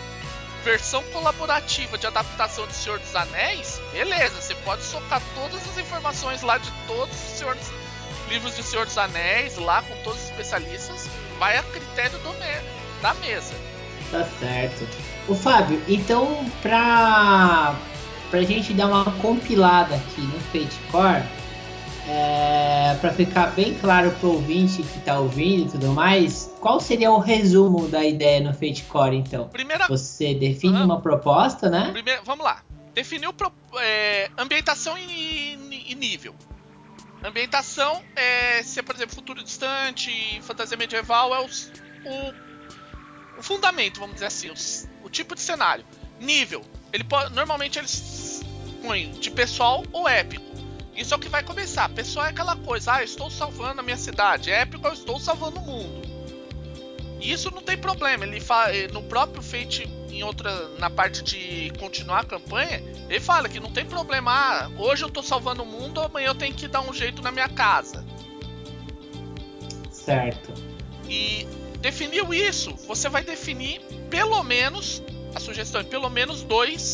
[0.65, 6.43] versão colaborativa de adaptação de Senhor dos Anéis, beleza, você pode socar todas as informações
[6.43, 7.71] lá de todos os senhores,
[8.29, 11.09] livros de Senhor dos Anéis, lá com todos os especialistas,
[11.39, 13.55] vai a critério do me da mesa.
[14.11, 14.89] Tá certo.
[15.29, 17.75] O Fábio, então pra,
[18.31, 21.23] pra gente dar uma compilada aqui no Fate Core,
[22.07, 26.79] é, para ficar bem claro para o ouvinte que está ouvindo e tudo mais, qual
[26.79, 29.49] seria o resumo da ideia no Fate Core, então?
[29.49, 29.87] Primeira...
[29.89, 30.85] Você define uhum.
[30.85, 31.91] uma proposta, né?
[31.93, 32.63] Primeiro, vamos lá.
[32.93, 36.35] Definiu pro, é, ambientação e, e, nível.
[37.25, 41.73] Ambientação é, se é, por exemplo, futuro distante, fantasia medieval, é os,
[42.05, 45.85] o, o, fundamento, vamos dizer assim, os, o tipo de cenário.
[46.21, 46.63] Nível,
[46.93, 48.43] ele pode, normalmente eles
[48.83, 50.45] põem de pessoal ou épico.
[50.97, 51.89] Isso é o que vai começar.
[51.89, 54.51] Pessoal é aquela coisa, ah, estou salvando a minha cidade.
[54.51, 56.03] É épico, eu estou salvando o mundo.
[57.21, 58.25] E isso não tem problema.
[58.25, 63.21] Ele fala, eh, no próprio Fate, em outra, na parte de continuar a campanha, ele
[63.21, 64.31] fala que não tem problema.
[64.31, 67.33] Ah, hoje eu estou salvando o mundo, amanhã eu tenho que dar um jeito na
[67.33, 68.05] minha casa.
[69.91, 70.55] Certo.
[71.09, 71.47] E
[71.81, 75.03] definiu isso, você vai definir pelo menos
[75.35, 76.94] a sugestão é pelo menos dois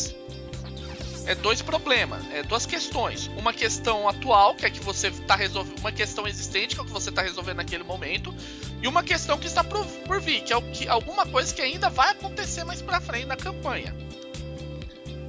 [1.25, 3.27] é dois problemas, é duas questões.
[3.37, 6.85] Uma questão atual, que é que você está resolvendo, uma questão existente, que é o
[6.85, 8.33] que você está resolvendo naquele momento,
[8.81, 9.85] e uma questão que está por,
[10.19, 13.37] vir, que é o que, alguma coisa que ainda vai acontecer mais para frente na
[13.37, 13.95] campanha.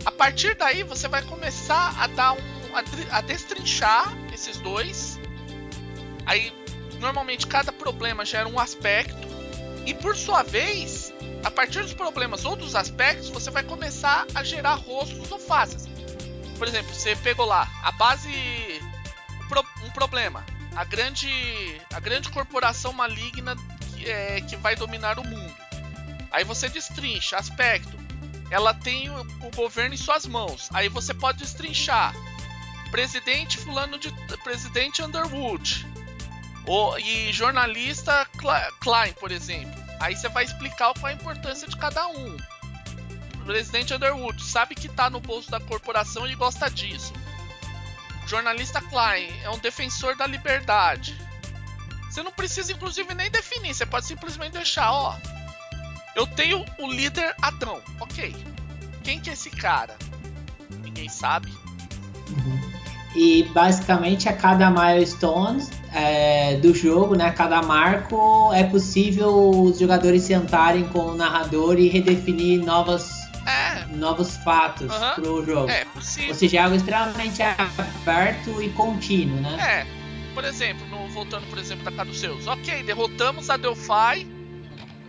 [0.04, 2.38] A partir daí, você vai começar a dar um,
[2.74, 5.18] a, a destrinchar esses dois.
[6.26, 6.52] Aí,
[6.98, 9.28] normalmente, cada problema gera um aspecto,
[9.84, 11.01] e por sua vez,
[11.44, 15.88] a partir dos problemas ou dos aspectos, você vai começar a gerar rostos ou faces.
[16.56, 18.30] Por exemplo, você pegou lá a base.
[19.84, 20.46] Um problema.
[20.74, 21.28] A grande,
[21.92, 23.54] a grande corporação maligna
[23.94, 25.54] que, é, que vai dominar o mundo.
[26.30, 28.00] Aí você destrincha aspecto.
[28.50, 30.68] Ela tem o, o governo em suas mãos.
[30.72, 32.14] Aí você pode destrinchar.
[32.90, 34.10] Presidente fulano de.
[34.42, 35.86] Presidente Underwood.
[36.66, 38.26] O, e jornalista
[38.80, 39.81] Klein, por exemplo.
[40.02, 42.36] Aí você vai explicar qual é a importância de cada um.
[43.40, 47.12] O presidente Underwood sabe que está no bolso da corporação e gosta disso.
[48.24, 51.16] O jornalista Klein é um defensor da liberdade.
[52.10, 53.74] Você não precisa, inclusive, nem definir.
[53.74, 55.16] Você pode simplesmente deixar, ó.
[56.16, 57.80] Eu tenho o líder Adão.
[58.00, 58.34] Ok.
[59.04, 59.96] Quem que é esse cara?
[60.82, 61.48] Ninguém sabe.
[62.28, 62.71] Uhum.
[63.14, 70.22] E basicamente a cada milestone é, do jogo, né, cada marco, é possível os jogadores
[70.22, 73.10] sentarem com o narrador e redefinir novas,
[73.46, 73.86] é.
[73.94, 75.14] novos fatos uhum.
[75.14, 75.70] pro jogo.
[75.70, 76.30] É possível.
[76.30, 79.86] Ou seja, é algo extremamente aberto e contínuo, né?
[79.88, 80.02] É.
[80.34, 82.46] Por exemplo, no, voltando por exemplo da Caduceus.
[82.46, 84.26] Ok, derrotamos a Delphi,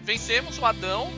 [0.03, 1.09] vencemos o Adão.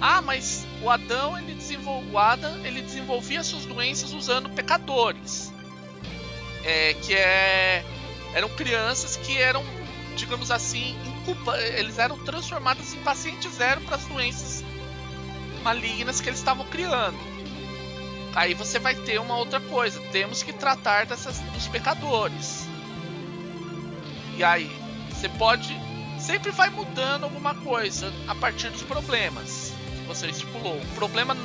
[0.00, 2.02] Ah, mas o Adão ele desenvol...
[2.10, 5.51] o Adam ele desenvolvia suas doenças usando pecadores.
[6.64, 7.84] É, que é
[8.34, 9.64] eram crianças que eram,
[10.16, 14.64] digamos assim, inculpa, eles eram transformados em pacientes zero para as doenças
[15.62, 17.18] malignas que eles estavam criando.
[18.34, 22.66] Aí você vai ter uma outra coisa, temos que tratar dessas dos pecadores.
[24.36, 24.70] E aí,
[25.10, 25.76] você pode.
[26.18, 30.76] Sempre vai mudando alguma coisa a partir dos problemas que você estipulou.
[30.76, 31.36] O problema,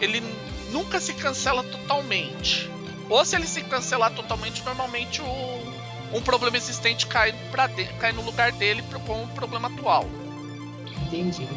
[0.00, 0.22] ele
[0.70, 2.70] nunca se cancela totalmente.
[3.08, 8.12] Ou se ele se cancelar totalmente, normalmente o, um problema existente cai, pra de, cai
[8.12, 10.06] no lugar dele com o problema atual.
[11.06, 11.48] Entendi.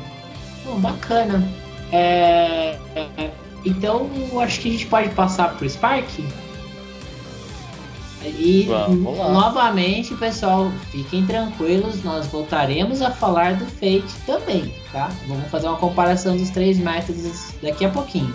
[0.64, 1.48] Bom, bacana.
[1.92, 3.32] É, é,
[3.66, 4.10] então,
[4.42, 6.10] acho que a gente pode passar pro Spark.
[8.24, 8.68] E
[9.00, 15.10] novamente, pessoal, fiquem tranquilos, nós voltaremos a falar do Fate também, tá?
[15.28, 18.32] Vamos fazer uma comparação dos três métodos daqui a pouquinho.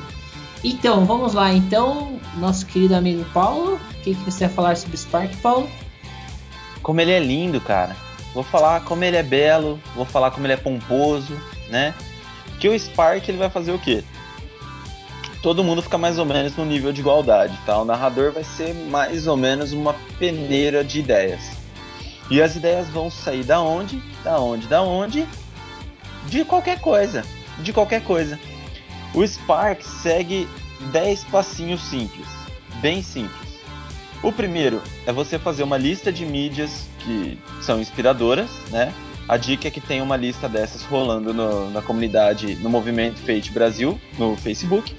[0.65, 1.53] Então, vamos lá.
[1.53, 5.69] Então, nosso querido amigo Paulo, o que, que você vai falar sobre o Spark, Paulo?
[6.83, 7.97] Como ele é lindo, cara.
[8.33, 11.35] Vou falar como ele é belo, vou falar como ele é pomposo,
[11.71, 11.95] né?
[12.61, 14.05] Que o Spark ele vai fazer o quê?
[15.43, 17.79] Todo mundo fica mais ou menos no nível de igualdade, tá?
[17.79, 21.57] O narrador vai ser mais ou menos uma peneira de ideias.
[22.31, 24.03] E as ideias vão sair da onde?
[24.25, 24.67] Da onde?
[24.67, 25.27] Da onde?
[26.27, 27.23] De qualquer coisa.
[27.61, 28.39] De qualquer coisa.
[29.17, 30.47] O Spark segue
[30.93, 32.27] 10 passinhos simples,
[32.81, 33.47] bem simples.
[34.23, 38.93] O primeiro é você fazer uma lista de mídias que são inspiradoras, né?
[39.29, 43.51] A dica é que tem uma lista dessas rolando no- na comunidade, no movimento Fate
[43.51, 44.95] Brasil, no Facebook.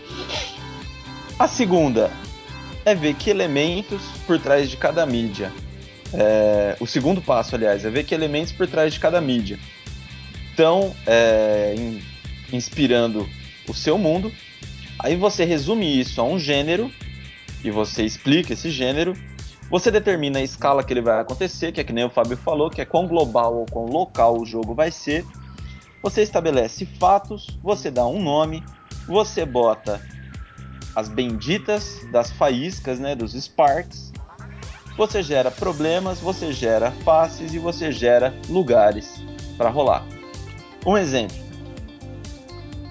[1.40, 2.12] A segunda
[2.84, 5.52] é ver que elementos por trás de cada mídia.
[6.14, 9.60] É, o segundo passo, aliás, é ver que elementos por trás de cada mídia
[10.50, 12.02] estão é, in-
[12.52, 13.28] inspirando
[13.68, 14.32] o seu mundo.
[15.00, 16.92] Aí você resume isso a um gênero
[17.64, 19.14] e você explica esse gênero.
[19.70, 22.70] Você determina a escala que ele vai acontecer, que é que nem o Fábio falou,
[22.70, 25.26] que é quão global ou quão local o jogo vai ser.
[26.02, 28.64] Você estabelece fatos, você dá um nome,
[29.08, 30.02] você bota
[30.96, 34.12] as benditas das faíscas, né, dos sparks.
[34.98, 39.22] Você gera problemas, você gera faces e você gera lugares
[39.58, 40.04] para rolar.
[40.86, 41.47] Um exemplo.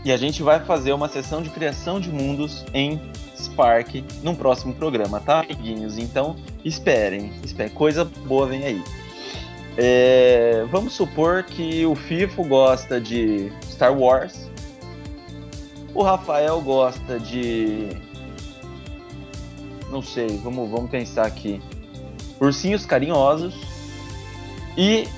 [0.07, 3.01] E a gente vai fazer uma sessão de criação de mundos em
[3.37, 5.99] Spark num próximo programa, tá, amiguinhos?
[5.99, 7.75] Então esperem, esperem.
[7.75, 8.85] coisa boa vem aí.
[9.77, 14.49] É, vamos supor que o FIFO gosta de Star Wars,
[15.93, 17.89] o Rafael gosta de.
[19.91, 21.61] Não sei, vamos, vamos pensar aqui.
[22.41, 23.57] Ursinhos carinhosos.
[24.77, 25.09] E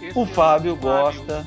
[0.00, 1.46] Esse o é Fábio gosta.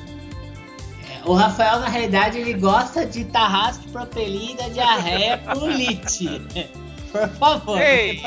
[1.24, 6.40] O Rafael, na realidade, ele gosta de tarrasque, propelida, diarreia com lite.
[7.10, 7.80] Por favor.
[7.80, 8.20] Ei!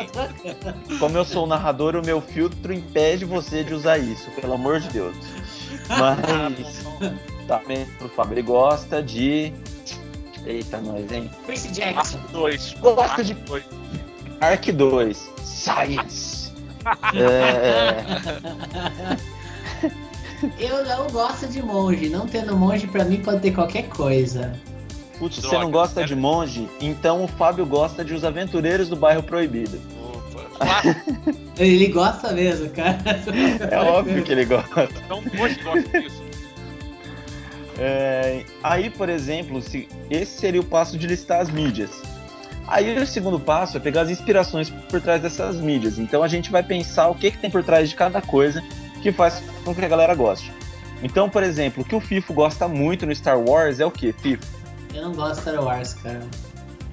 [0.98, 4.80] Como eu sou o narrador, o meu filtro impede você de usar isso, pelo amor
[4.80, 5.16] de Deus.
[5.90, 6.84] Mas
[7.48, 9.54] também pro Fábio, ele gosta de.
[10.46, 11.30] Eita, nós, hein?
[11.46, 12.18] Percy Jackson.
[12.18, 12.74] Mark 2.
[12.80, 13.64] Gosto de- 2.
[14.40, 16.54] Arc 2, Science.
[17.14, 18.06] É,
[20.60, 22.10] Eu não gosto de monge.
[22.10, 24.54] Não tendo monge, pra mim, pode ter qualquer coisa.
[25.18, 26.70] putz, você Droga, não gosta era- de monge?
[26.80, 29.80] Então o Fábio gosta de Os Aventureiros do Bairro Proibido.
[30.00, 30.84] Opa.
[31.58, 32.98] Ele gosta mesmo, cara.
[33.72, 34.88] É óbvio que ele gosta.
[35.06, 36.24] Então, dois gostam disso.
[37.80, 41.92] É, aí, por exemplo, se esse seria o passo de listar as mídias.
[42.68, 45.98] Aí o segundo passo é pegar as inspirações por trás dessas mídias.
[46.00, 48.64] Então a gente vai pensar o que, que tem por trás de cada coisa
[49.08, 50.52] que faz com que a galera goste.
[51.02, 54.12] Então, por exemplo, o que o FIFO gosta muito no Star Wars é o que,
[54.12, 54.46] FIFO?
[54.94, 56.28] Eu não gosto de Star Wars, cara.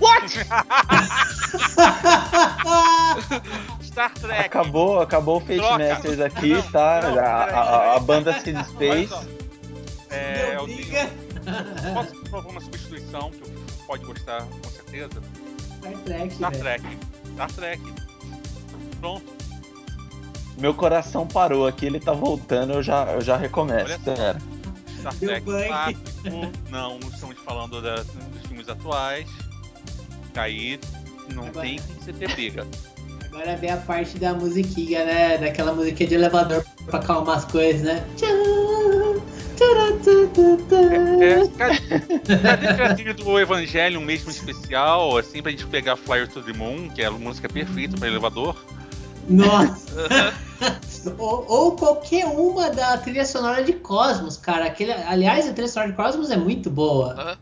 [3.83, 4.47] Star Trek.
[4.47, 5.79] Acabou, acabou o Fate Troca.
[5.89, 7.01] Masters aqui, Não, tá?
[7.03, 9.11] não, a, a- a banda se desfez.
[10.11, 11.11] É, eu tenho-
[11.95, 15.21] Posso propor uma substituição que o pode gostar com certeza?
[15.81, 16.53] Star Trek, Star.
[16.53, 16.85] Trek.
[17.35, 17.83] Star Trek.
[19.01, 19.34] Pronto.
[20.59, 23.87] Meu coração parou aqui, ele tá voltando, eu já, eu já recomeço.
[23.87, 23.99] Olha.
[24.17, 24.39] Pera.
[25.01, 26.01] Star Trek clássico.
[26.71, 29.29] Não, não estamos falando da- dos filmes atuais.
[30.37, 30.79] Aí
[31.35, 32.67] não Agora- tem como você ter briga.
[33.27, 35.39] Agora vem a parte da musiquinha, né?
[35.39, 38.05] Daquela musiquinha de elevador pra acalmar as coisas, né?
[39.57, 40.81] Tcharatututã.
[41.21, 41.49] É,
[42.39, 47.03] cadê, trilha do Evangelho mesmo especial, assim, pra gente pegar Flyer to the Moon, que
[47.03, 48.57] é a música perfeita pra elevador?
[49.29, 50.35] Nossa!
[51.19, 54.67] ou, ou qualquer uma da trilha sonora de Cosmos, cara.
[54.67, 57.13] Aquele, aliás, a trilha sonora de Cosmos é muito boa.
[57.15, 57.39] Aham.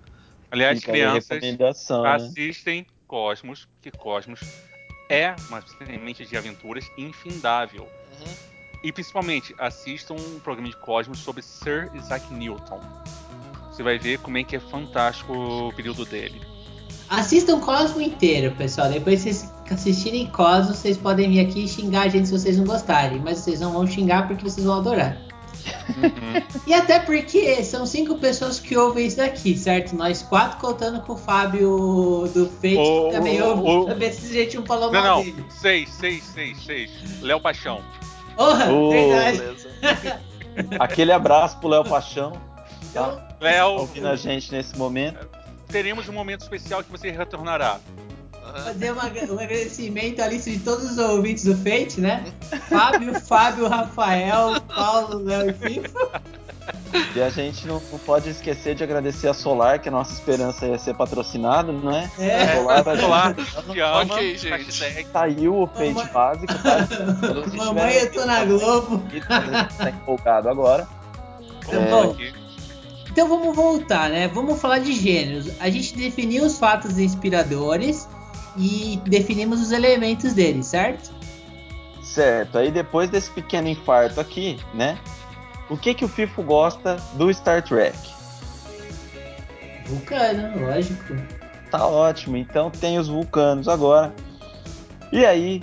[0.51, 1.69] Aliás, Fica crianças, né?
[2.05, 4.41] assistem Cosmos, porque Cosmos
[5.09, 7.85] é uma semente de aventuras infindável.
[7.85, 8.35] Uhum.
[8.85, 12.81] E principalmente, assistam um programa de Cosmos sobre Sir Isaac Newton.
[13.71, 16.52] Você vai ver como é que é fantástico o período dele.
[17.17, 18.89] Assistam Cosmo inteiro, pessoal.
[18.89, 22.65] Depois vocês assistirem Cosmo, vocês podem vir aqui e xingar a gente se vocês não
[22.65, 23.21] gostarem.
[23.21, 25.17] Mas vocês não vão xingar porque vocês vão adorar.
[25.99, 26.43] Uhum.
[26.67, 29.95] E até porque são cinco pessoas que ouvem isso daqui, certo?
[29.95, 33.63] Nós quatro contando com o Fábio do Fate, O- que também o- ouve.
[33.63, 35.25] o- Também se a gente não falou Não, mal não.
[35.25, 35.45] dele.
[35.51, 36.91] Seis, seis, seis, seis.
[37.21, 37.81] Léo Paixão.
[38.37, 39.39] Porra, Ô, verdade.
[39.39, 39.69] Beleza.
[40.81, 42.33] Aquele abraço pro Léo Paixão,
[42.91, 45.29] Então, tá Léo, ouvindo a gente nesse momento.
[45.73, 47.81] Teremos um momento especial que você retornará.
[48.65, 52.25] Fazer uma- um agradecimento à lista de todos os ouvintes do Fate, né?
[52.69, 56.23] Fábio, Fábio, Rafael, Paulo, Léo e FIFA.
[57.17, 60.67] E a gente não, não pode esquecer de agradecer a Solar, que a nossa esperança
[60.67, 62.11] ia ser patrocinado, não é?
[62.19, 62.43] É.
[62.59, 64.15] A Solar te ama.
[64.15, 64.73] Ok, gente.
[65.11, 66.89] Saiu o Fate Mamãe- básico, tá?
[67.57, 69.03] Mamãe, eu tô na Globo.
[69.79, 70.87] Tá empolgado agora.
[71.67, 72.11] Tá É, bom.
[72.11, 72.42] Aqui.
[73.13, 74.27] Então vamos voltar, né?
[74.27, 75.51] Vamos falar de gêneros.
[75.61, 78.09] A gente definiu os fatos inspiradores
[78.57, 81.13] e definimos os elementos deles, certo?
[82.03, 84.99] Certo, aí depois desse pequeno infarto aqui, né?
[85.69, 87.97] O que que o FIFO gosta do Star Trek?
[89.87, 91.15] Vulcano, lógico.
[91.71, 94.13] Tá ótimo, então tem os vulcanos agora.
[95.11, 95.61] E aí,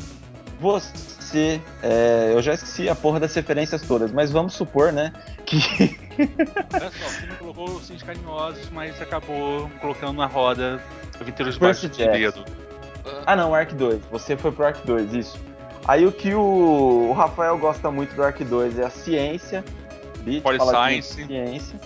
[0.60, 1.60] você.
[1.82, 5.12] é, eu já esqueci a porra das referências todas, mas vamos supor, né?
[5.50, 5.98] Que.
[6.74, 10.80] Olha só, você não colocou os Cintos Carinhosos, mas acabou colocando na roda
[11.52, 12.44] Debaixo do Jackson.
[12.44, 12.46] Dedo.
[13.26, 14.02] Ah não, Arc 2.
[14.12, 15.40] Você foi pro Arc 2, isso.
[15.88, 19.64] Aí o que o, Rafael gosta muito do Arc 2 é a ciência.
[20.20, 21.16] Bit, Poli fala aqui Science.
[21.22, 21.80] de ciência.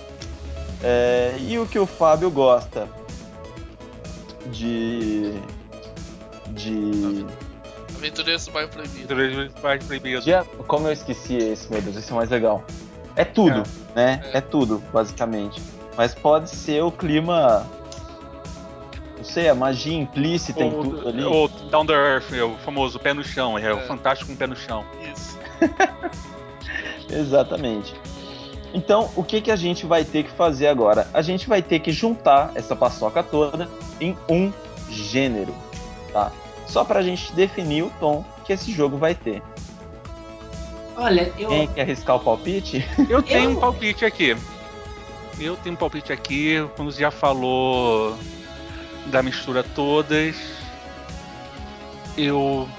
[0.84, 2.90] É, e o que o Fábio gosta
[4.48, 5.34] de.
[6.50, 7.26] De.
[7.96, 9.08] Aventureiros do Bairro Proibido.
[9.08, 10.22] de Aventuras Debaixo do Dedo.
[10.26, 12.64] Já- como eu esqueci esse, meu Deus, esse é o mais legal.
[13.16, 13.64] É tudo,
[13.96, 14.22] né?
[14.34, 14.38] É.
[14.38, 15.62] É tudo, basicamente.
[15.96, 17.66] Mas pode ser o clima.
[19.18, 21.24] Não sei, a magia implícita em tudo ali.
[21.24, 23.82] Ou Down the Earth, é o famoso pé no chão, é, o É.
[23.84, 24.84] fantástico com o pé no chão.
[25.14, 25.40] Isso.
[27.10, 27.96] Exatamente.
[28.74, 31.08] Então, o que, que a gente vai ter que fazer agora?
[31.14, 33.70] A gente vai ter que juntar essa paçoca toda
[34.02, 34.52] em um
[34.90, 35.54] gênero,
[36.12, 36.32] tá?
[36.66, 39.44] Só pra gente definir o tom que esse jogo vai ter.
[40.96, 41.50] Olha, eu.
[41.50, 42.86] Quem quer arriscar o palpite?
[43.10, 44.36] Eu tenho Eu- um palpite aqui.
[45.40, 48.16] Eu tenho um palpite aqui, quando já falou
[49.08, 50.36] da mistura todas,
[52.16, 52.70] eu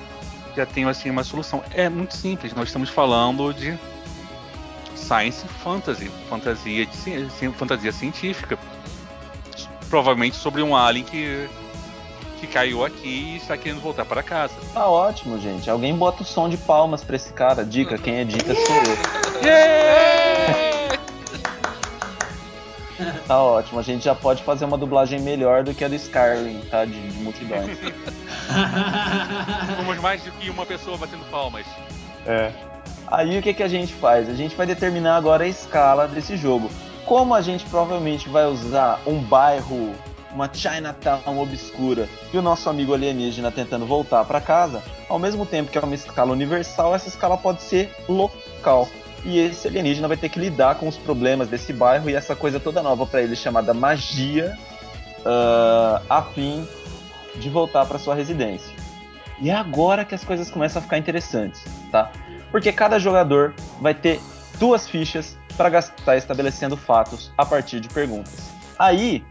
[0.55, 1.63] já tenho assim uma solução.
[1.73, 3.77] É muito simples, nós estamos falando de
[4.95, 8.57] science fantasy, fantasia, de, fantasia científica.
[9.91, 11.49] Provavelmente sobre um alien que,
[12.47, 14.55] que caiu aqui e está querendo voltar para casa.
[14.73, 15.69] Tá ótimo, gente.
[15.71, 17.65] Alguém bota o som de palmas pra esse cara.
[17.65, 18.97] Dica, quem edita sou eu.
[23.27, 23.81] Tá ótimo.
[23.81, 26.85] A gente já pode fazer uma dublagem melhor do que a do Skyrim, tá?
[26.85, 27.79] De, de multidões.
[29.77, 31.67] Somos mais do que uma pessoa batendo palmas.
[32.27, 32.53] É.
[33.07, 34.29] Aí o que, que a gente faz?
[34.29, 36.71] A gente vai determinar agora a escala desse jogo.
[37.05, 39.95] Como a gente provavelmente vai usar um bairro,
[40.35, 45.71] uma Chinatown obscura, e o nosso amigo alienígena tentando voltar para casa, ao mesmo tempo
[45.71, 48.89] que é uma escala universal, essa escala pode ser local.
[49.25, 52.61] E esse alienígena vai ter que lidar com os problemas desse bairro e essa coisa
[52.61, 54.59] toda nova para ele chamada magia,
[55.25, 56.67] ah, a fim
[57.37, 58.75] de voltar para sua residência.
[59.41, 62.11] E é agora que as coisas começam a ficar interessantes, tá?
[62.51, 64.21] Porque cada jogador vai ter
[64.59, 68.51] duas fichas para gastar estabelecendo fatos a partir de perguntas.
[68.79, 69.25] Aí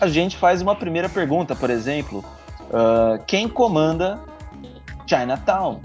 [0.00, 2.24] a gente faz uma primeira pergunta, por exemplo,
[2.72, 4.20] ah, quem comanda
[5.06, 5.80] Chinatown?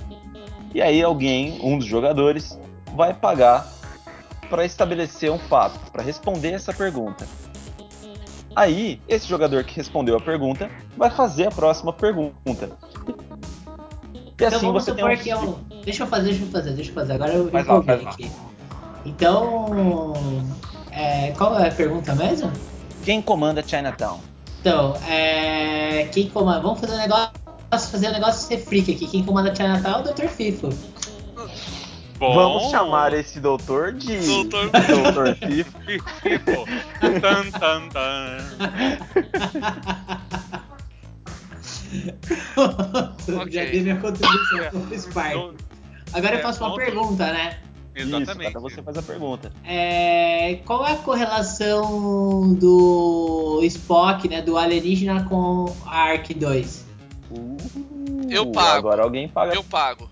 [0.74, 2.58] E aí alguém, um dos jogadores,
[2.95, 3.68] vai pagar
[4.49, 7.28] para estabelecer um fato, para responder essa pergunta.
[8.55, 12.72] Aí, esse jogador que respondeu a pergunta vai fazer a próxima pergunta.
[13.05, 15.53] E Então assim vamos você tem supor um que é um.
[15.84, 17.14] Deixa eu fazer, deixa eu fazer, deixa eu fazer.
[17.14, 18.10] Agora eu Faz lá, lá.
[18.10, 18.32] aqui.
[19.05, 20.14] Então.
[20.91, 22.51] é, qual é a pergunta mesmo?
[23.08, 24.20] Quem comanda Chinatown?
[24.60, 26.10] Então, é.
[26.12, 26.60] Quem comanda.
[26.60, 27.32] Vamos fazer um negócio.
[27.72, 29.08] Fazer um negócio ser freak aqui.
[29.08, 30.28] Quem comanda Chinatown é o Dr.
[30.28, 30.68] Fifo.
[32.20, 34.70] Bom, Vamos chamar esse doutor de Doutor-
[35.03, 35.72] Doutor Fifo.
[36.22, 36.66] Fifo.
[37.22, 38.38] tan, tan, tan.
[42.58, 43.51] Ok.
[43.53, 45.34] Já dei minha contribuição pro Spark.
[45.36, 45.53] Não-
[46.14, 47.58] Agora eu é, faço uma pergunta, né?
[47.97, 48.53] Isso, Exatamente.
[48.53, 49.51] cada você faz a pergunta.
[49.63, 56.85] É, qual é a correlação do Spock, né, do alienígena com a Ark 2?
[58.29, 58.77] Eu pago.
[58.77, 59.55] Agora alguém paga.
[59.55, 60.09] Eu pago.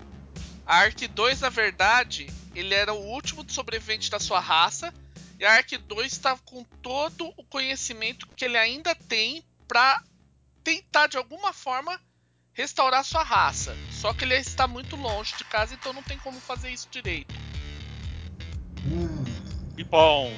[0.66, 4.92] A Ark 2, na verdade, ele era o último sobrevivente da sua raça.
[5.38, 10.02] E a Ark 2 está com todo o conhecimento que ele ainda tem pra
[10.64, 12.00] tentar de alguma forma
[12.52, 13.76] restaurar sua raça.
[13.92, 17.34] Só que ele está muito longe de casa, então não tem como fazer isso direito.
[19.76, 20.30] E bom.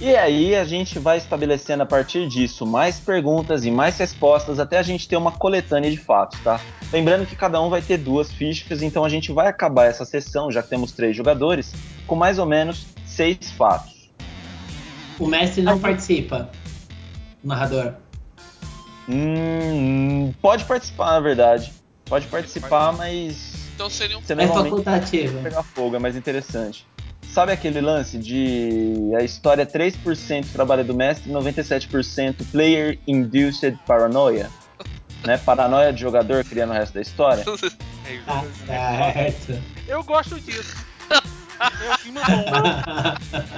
[0.00, 4.78] E aí a gente vai estabelecendo a partir disso mais perguntas e mais respostas até
[4.78, 6.60] a gente ter uma coletânea de fatos, tá?
[6.92, 10.50] Lembrando que cada um vai ter duas fichas, então a gente vai acabar essa sessão,
[10.50, 11.72] já que temos três jogadores,
[12.06, 14.10] com mais ou menos seis fatos.
[15.20, 16.50] O mestre não participa.
[17.44, 17.94] O narrador.
[19.08, 21.72] Hum, pode participar, na verdade.
[22.06, 23.70] Pode participar, mas.
[23.74, 24.20] Então seria um.
[24.22, 25.42] Você É facultativo.
[25.42, 26.86] pegar fogo, é mais interessante.
[27.28, 33.78] Sabe aquele lance de a história é 3% trabalho do mestre e 97% player induced
[33.86, 34.50] paranoia?
[35.24, 35.38] Né?
[35.38, 37.44] Paranoia de jogador criando o resto da história?
[38.04, 38.26] É isso.
[38.26, 39.62] Tá certo.
[39.86, 40.84] Eu gosto disso.
[41.08, 43.48] É um filme bom.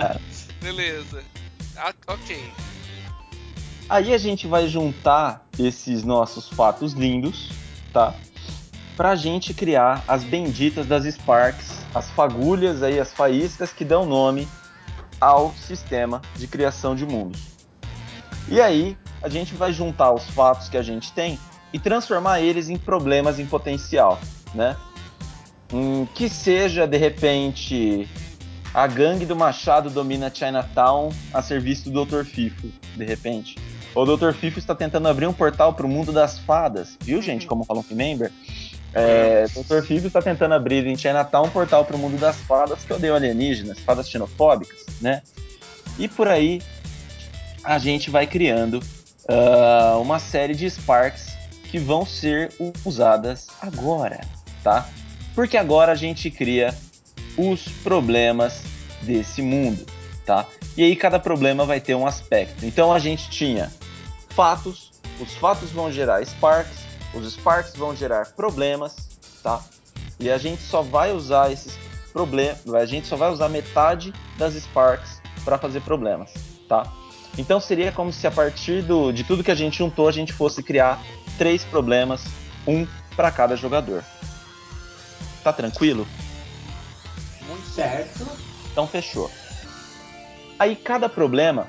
[0.60, 1.22] Beleza.
[1.74, 2.52] Ah, ok.
[3.88, 7.50] Aí a gente vai juntar esses nossos fatos lindos,
[7.94, 8.14] tá?
[8.96, 14.48] Pra gente criar as benditas das Sparks, as fagulhas aí, as faíscas que dão nome
[15.20, 17.40] ao sistema de criação de mundos.
[18.48, 21.38] E aí a gente vai juntar os fatos que a gente tem
[21.72, 24.20] e transformar eles em problemas em potencial,
[24.54, 24.76] né?
[25.72, 28.08] Hum, que seja de repente
[28.72, 32.24] a gangue do Machado domina Chinatown a serviço do Dr.
[32.24, 33.56] Fifo, de repente.
[33.94, 34.32] O Dr.
[34.32, 37.46] Fifo está tentando abrir um portal para o mundo das fadas, viu, gente?
[37.46, 38.32] Como fala um member.
[38.94, 39.82] É, Dr.
[39.84, 43.16] Fifo está tentando abrir em Chinatown um portal para o mundo das fadas que odeiam
[43.16, 45.22] alienígenas, fadas xenofóbicas, né?
[45.98, 46.62] E por aí
[47.64, 48.80] a gente vai criando
[49.28, 51.34] ah, uma série de Sparks
[51.70, 52.52] que vão ser
[52.84, 54.20] usadas agora,
[54.62, 54.88] tá?
[55.34, 56.72] Porque agora a gente cria
[57.36, 58.62] os problemas
[59.02, 59.84] desse mundo,
[60.24, 60.46] tá?
[60.76, 62.64] E aí cada problema vai ter um aspecto.
[62.64, 63.72] Então a gente tinha
[64.30, 66.84] fatos, os fatos vão gerar Sparks,
[67.14, 68.96] os Sparks vão gerar problemas,
[69.42, 69.62] tá?
[70.18, 71.78] E a gente só vai usar esses
[72.12, 76.32] problemas, a gente só vai usar metade das Sparks para fazer problemas,
[76.68, 76.90] tá?
[77.36, 80.32] Então seria como se a partir do, de tudo que a gente juntou, a gente
[80.32, 81.02] fosse criar
[81.36, 82.24] três problemas,
[82.66, 82.86] um
[83.16, 84.04] para cada jogador.
[85.42, 86.06] Tá tranquilo?
[87.48, 88.26] Muito certo.
[88.70, 89.30] Então fechou.
[90.58, 91.66] Aí cada problema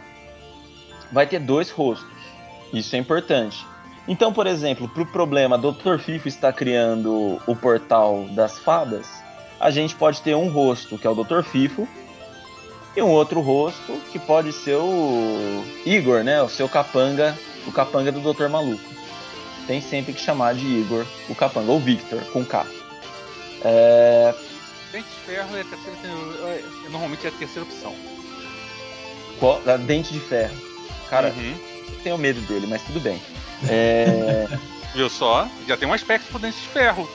[1.11, 2.07] vai ter dois rostos.
[2.71, 3.65] Isso é importante.
[4.07, 5.97] Então, por exemplo, para o problema Dr.
[5.99, 9.07] Fifo está criando o portal das fadas,
[9.59, 11.41] a gente pode ter um rosto que é o Dr.
[11.43, 11.87] Fifo
[12.95, 16.41] e um outro rosto que pode ser o Igor, né?
[16.41, 17.35] O seu capanga,
[17.65, 18.47] o capanga do Dr.
[18.47, 18.83] Maluco.
[19.65, 22.65] Tem sempre que chamar de Igor, o capanga, ou Victor, com K.
[23.63, 24.35] É,
[24.91, 25.97] Dente de ferro é, terceira,
[26.47, 27.93] é, normalmente é a terceira opção.
[29.39, 30.55] qual- Dente de Ferro.
[31.09, 31.55] Cara, Uhum.
[31.89, 33.19] eu tenho medo dele, mas tudo bem.
[33.67, 34.47] É,
[34.95, 35.47] Viu só?
[35.67, 37.07] Já tem um aspecto pro dente de ferro.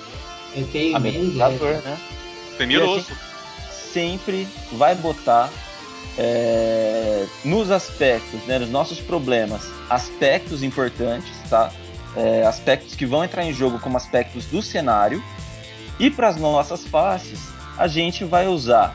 [0.55, 1.83] Eu tenho medo amenizador, dele.
[1.85, 1.99] né?
[2.59, 3.07] Temeroso.
[3.71, 5.51] sempre vai botar
[6.19, 11.73] é, nos aspectos, né, nos nossos problemas, aspectos importantes, tá?
[12.17, 15.23] É, aspectos que vão entrar em jogo como aspectos do cenário.
[15.99, 17.41] E para as nossas faces,
[17.79, 18.95] a gente vai usar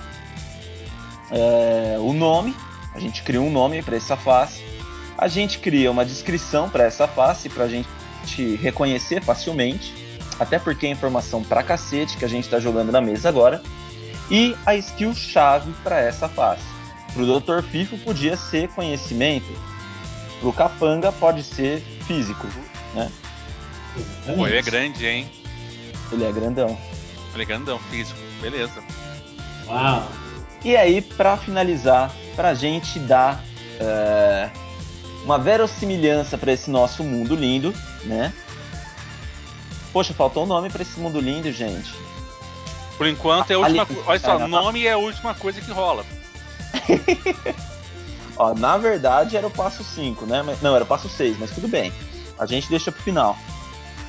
[1.31, 2.55] é, o nome,
[2.93, 4.63] a gente cria um nome para essa face,
[5.17, 7.87] a gente cria uma descrição para essa face para a gente
[8.55, 9.93] reconhecer facilmente,
[10.39, 13.61] até porque é informação pra cacete que a gente está jogando na mesa agora
[14.29, 16.63] e a skill chave para essa face.
[17.13, 17.61] Para o Dr.
[17.63, 19.47] Fifo podia ser conhecimento,
[20.39, 22.47] para o Capanga pode ser físico,
[22.93, 23.09] né?
[24.35, 25.31] Pô, ele é grande, hein?
[26.11, 26.77] Ele é grandão.
[27.33, 28.19] Ele é grandão, físico.
[28.41, 28.83] Beleza.
[29.67, 30.11] Uau.
[30.63, 33.41] E aí, para finalizar, para a gente dar
[33.79, 34.49] é,
[35.25, 37.73] uma verossimilhança para esse nosso mundo lindo,
[38.03, 38.31] né?
[39.91, 41.91] Poxa, faltou um nome para esse mundo lindo, gente.
[42.97, 44.09] Por enquanto é a última Ali- coisa.
[44.09, 46.05] Olha só, Cara, nome é a última coisa que rola.
[48.37, 50.43] Ó, na verdade era o passo 5, né?
[50.61, 51.91] Não, era o passo 6, mas tudo bem.
[52.37, 53.35] A gente deixa pro final.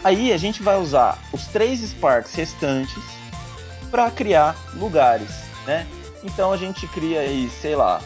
[0.04, 3.02] Aí a gente vai usar os três Sparks restantes
[3.90, 5.30] para criar lugares,
[5.64, 5.86] né?
[6.22, 8.00] Então a gente cria aí, sei lá,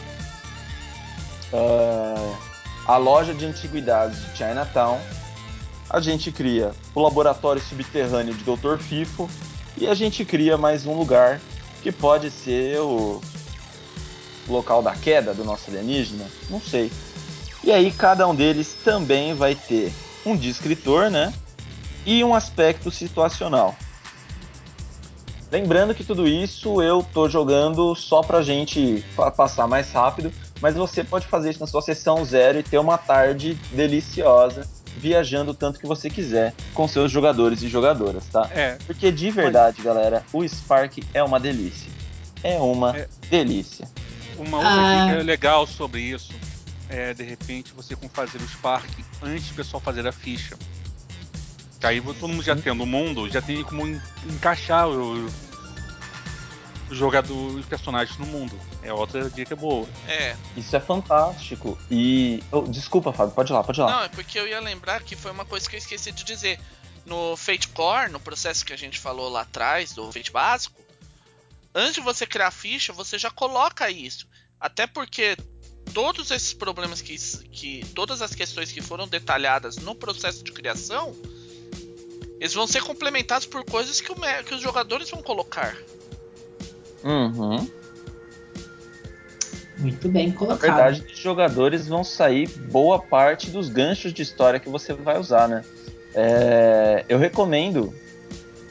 [1.53, 2.33] ah,
[2.91, 4.99] a loja de antiguidades de Chinatown.
[5.89, 8.77] A gente cria o laboratório subterrâneo de Dr.
[8.79, 9.29] Fifo
[9.77, 11.39] e a gente cria mais um lugar
[11.81, 13.21] que pode ser o
[14.45, 16.25] local da queda do nosso alienígena?
[16.49, 16.91] Não sei.
[17.63, 19.93] E aí cada um deles também vai ter
[20.25, 21.33] um descritor, né?
[22.05, 23.73] E um aspecto situacional.
[25.49, 30.75] Lembrando que tudo isso eu tô jogando só pra gente pa- passar mais rápido, mas
[30.75, 35.53] você pode fazer isso na sua sessão zero e ter uma tarde deliciosa viajando o
[35.53, 38.49] tanto que você quiser com seus jogadores e jogadoras, tá?
[38.53, 38.77] É.
[38.85, 41.89] Porque de verdade, galera, o Spark é uma delícia.
[42.43, 43.07] É uma É.
[43.29, 43.87] delícia.
[44.37, 45.05] Uma outra Ah.
[45.11, 46.33] dica legal sobre isso
[46.89, 48.89] é, de repente, você com fazer o Spark
[49.23, 50.57] antes do pessoal fazer a ficha.
[51.79, 55.25] Que aí todo mundo já tendo o mundo, já tem como en- encaixar o,
[56.89, 58.53] o jogador, os personagens no mundo.
[58.83, 59.87] É outra dica boa.
[60.07, 60.35] É.
[60.57, 61.77] Isso é fantástico.
[61.89, 62.43] E.
[62.51, 63.91] oh, desculpa, Fábio, pode ir lá, pode ir lá.
[63.91, 66.59] Não, é porque eu ia lembrar que foi uma coisa que eu esqueci de dizer.
[67.05, 70.79] No Fate Core, no processo que a gente falou lá atrás, do Fate básico,
[71.73, 74.27] antes de você criar a ficha, você já coloca isso.
[74.59, 75.35] Até porque
[75.93, 77.17] todos esses problemas que,
[77.51, 77.85] que.
[77.95, 81.15] Todas as questões que foram detalhadas no processo de criação,
[82.39, 84.15] eles vão ser complementados por coisas que, o
[84.45, 85.75] que os jogadores vão colocar.
[87.03, 87.80] Uhum.
[89.81, 90.61] Muito bem Na colocado.
[90.75, 95.47] verdade, os jogadores vão sair boa parte dos ganchos de história que você vai usar,
[95.49, 95.63] né?
[96.13, 97.93] É, eu recomendo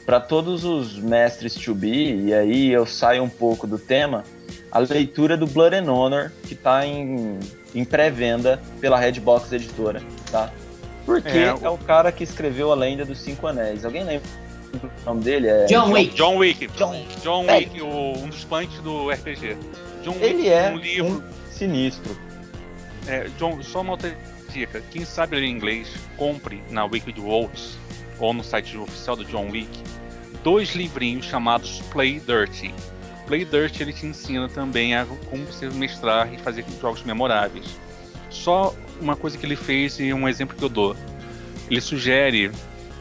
[0.05, 4.23] para todos os mestres to be, e aí eu saio um pouco do tema,
[4.71, 7.39] a leitura do Blood and Honor, que está em,
[7.75, 10.01] em pré-venda pela Redbox Editora,
[10.31, 10.51] tá?
[11.05, 13.83] Porque É, é, o- cara que escreveu a Lenda dos Cinco Anéis.
[13.83, 14.23] Alguém lembra
[14.73, 15.47] o nome dele?
[15.47, 16.15] É John Wick.
[16.15, 16.67] John Wick.
[16.77, 17.45] John- John.
[17.47, 19.57] Wick, o- um dos punks do RPG.
[20.03, 21.07] John Wick Ele tem é um livro.
[21.07, 22.17] um sinistro.
[23.07, 24.15] É, John, só uma outra
[24.49, 24.81] dica.
[24.91, 27.77] Quem sabe ler inglês, compre na Wicked Waltz
[28.19, 29.69] ou no site oficial do John Wick
[30.43, 32.73] dois livrinhos chamados Play Dirty.
[33.27, 37.77] Play Dirty ele te ensina também a como você mestrar e fazer jogos memoráveis.
[38.29, 40.95] Só uma coisa que ele fez e um exemplo que eu dou.
[41.69, 42.51] Ele sugere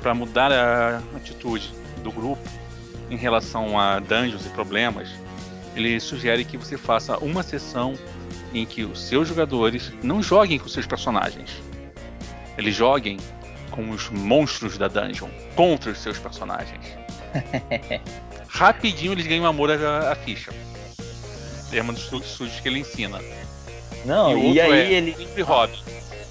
[0.03, 1.73] para mudar a atitude
[2.03, 2.43] do grupo
[3.11, 5.09] em relação a dungeons e problemas,
[5.75, 7.95] ele sugere que você faça uma sessão
[8.53, 11.51] em que os seus jogadores não joguem com seus personagens.
[12.59, 13.19] Eles joguem
[13.71, 16.81] com os monstros da dungeon contra os seus personagens.
[18.49, 20.53] Rapidinho eles ganham amor à, à ficha.
[21.73, 23.21] É um dos truques que ele ensina.
[24.05, 25.15] Não, e o e, outro aí é ele.
[25.15, 25.79] sempre hobby.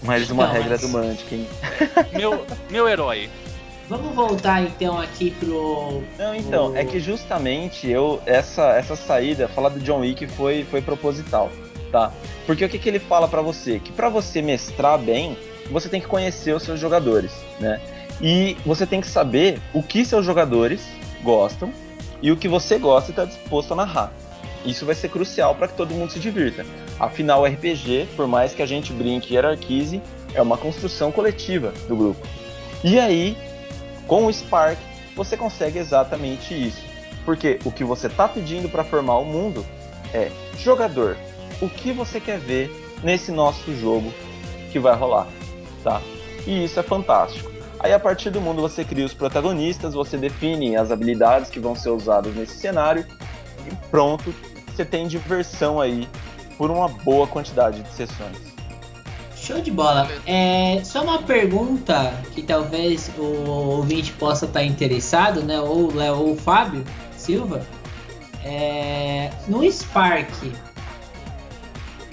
[0.02, 1.48] Mais uma Não, regra mas- do Mantic, hein?
[2.14, 3.30] Meu, meu herói.
[3.90, 6.04] Vamos voltar então aqui pro.
[6.18, 10.64] Não, então, pro- é que justamente eu essa essa saída, falar do John Wick foi
[10.70, 11.52] foi proposital,
[11.92, 12.12] tá?
[12.46, 13.80] Porque o que, que ele fala pra você?
[13.80, 15.36] Que pra você mestrar bem,
[15.72, 17.82] você tem que conhecer os seus jogadores, né?
[18.22, 20.86] E você tem que saber o que seus jogadores
[21.24, 21.74] gostam
[22.22, 24.14] e o que você gosta e está disposto a narrar.
[24.66, 26.66] Isso vai ser crucial para que todo mundo se divirta.
[27.00, 30.02] Afinal, o RPG, por mais que a gente brinque e hierarquize,
[30.34, 32.28] é uma construção coletiva do grupo.
[32.84, 33.38] E aí,
[34.10, 34.80] com o Spark,
[35.16, 36.84] você consegue exatamente isso.
[37.24, 39.64] Porque o que você está pedindo para formar o mundo
[40.12, 41.16] é jogador,
[41.62, 42.72] o que você quer ver
[43.04, 44.12] nesse nosso jogo
[44.72, 45.28] que vai rolar,
[45.84, 46.02] tá?
[46.48, 47.52] E isso é fantástico.
[47.80, 51.76] Aí a partir do mundo você cria os protagonistas, você define as habilidades que vão
[51.76, 53.06] ser usadas nesse cenário
[53.68, 54.34] e pronto,
[54.68, 56.10] você tem diversão aí
[56.58, 58.38] por uma boa quantidade de sessões.
[59.42, 60.08] Show de bola.
[60.26, 65.60] É, só uma pergunta que talvez o ouvinte possa estar interessado, né?
[65.60, 66.84] Ou o Léo ou o Fábio
[67.18, 67.66] Silva.
[68.44, 70.30] É, no Spark,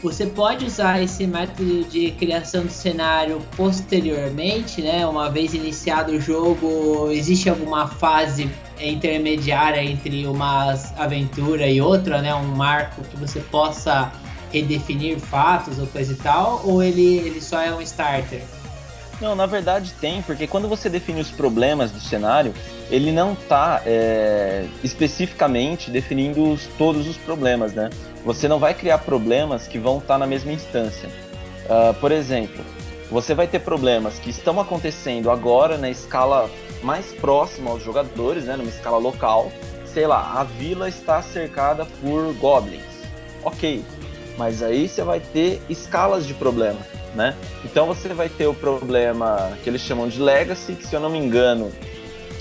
[0.02, 5.06] você pode usar esse método de criação do cenário posteriormente, né?
[5.06, 8.50] Uma vez iniciado o jogo, existe alguma fase
[8.80, 12.34] intermediária entre uma aventura e outra, né?
[12.34, 14.12] Um marco que você possa
[14.60, 18.42] redefinir fatos ou coisa e tal, ou ele, ele só é um starter?
[19.20, 22.52] Não, na verdade tem, porque quando você define os problemas do cenário,
[22.90, 27.88] ele não está é, especificamente definindo os, todos os problemas, né?
[28.24, 31.08] Você não vai criar problemas que vão estar na mesma instância.
[31.64, 32.64] Uh, por exemplo,
[33.10, 36.50] você vai ter problemas que estão acontecendo agora na escala
[36.82, 38.56] mais próxima aos jogadores, né?
[38.56, 39.50] Numa escala local.
[39.86, 42.82] Sei lá, a vila está cercada por goblins.
[43.42, 43.82] Ok,
[44.36, 46.80] mas aí você vai ter escalas de problema,
[47.14, 47.34] né?
[47.64, 51.10] Então você vai ter o problema que eles chamam de legacy, que se eu não
[51.10, 51.72] me engano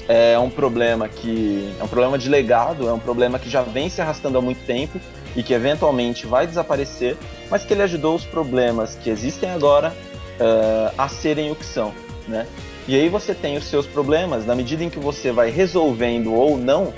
[0.08, 3.90] é um problema que é um problema de legado, é um problema que já vem
[3.90, 5.00] se arrastando há muito tempo
[5.36, 7.18] e que eventualmente vai desaparecer,
[7.50, 9.94] mas que ele ajudou os problemas que existem agora
[10.40, 11.94] uh, a serem o que são,
[12.28, 12.46] né?
[12.88, 16.56] E aí você tem os seus problemas na medida em que você vai resolvendo ou
[16.56, 16.94] não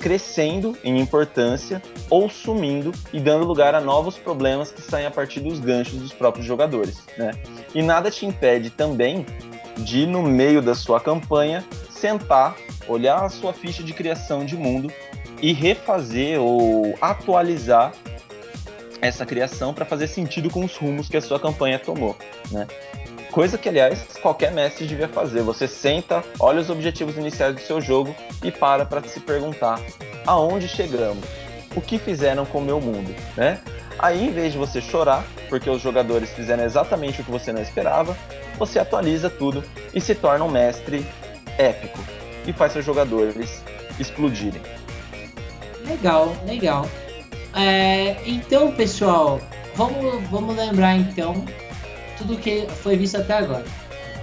[0.00, 5.40] crescendo em importância ou sumindo e dando lugar a novos problemas que saem a partir
[5.40, 7.02] dos ganchos dos próprios jogadores.
[7.16, 7.32] Né?
[7.74, 9.26] E nada te impede também
[9.78, 12.56] de, no meio da sua campanha, sentar,
[12.88, 14.90] olhar a sua ficha de criação de mundo
[15.40, 17.92] e refazer ou atualizar
[19.00, 22.16] essa criação para fazer sentido com os rumos que a sua campanha tomou.
[22.50, 22.66] Né?
[23.32, 25.42] Coisa que, aliás, qualquer mestre devia fazer.
[25.42, 29.80] Você senta, olha os objetivos iniciais do seu jogo e para para se perguntar
[30.26, 31.24] aonde chegamos,
[31.74, 33.60] o que fizeram com o meu mundo, né?
[33.98, 37.62] Aí, em vez de você chorar, porque os jogadores fizeram exatamente o que você não
[37.62, 38.16] esperava,
[38.58, 39.62] você atualiza tudo
[39.94, 41.06] e se torna um mestre
[41.56, 42.00] épico
[42.46, 43.62] e faz seus jogadores
[43.98, 44.62] explodirem.
[45.86, 46.86] Legal, legal.
[47.54, 49.40] É, então, pessoal,
[49.74, 51.44] vamos, vamos lembrar então
[52.20, 53.64] tudo que foi visto até agora.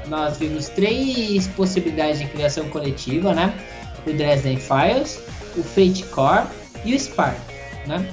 [0.07, 3.53] Nós vimos três possibilidades de criação coletiva, né?
[4.05, 5.19] O Dresden Files,
[5.57, 6.47] o Fate Core
[6.85, 7.37] e o Spark,
[7.85, 8.07] né?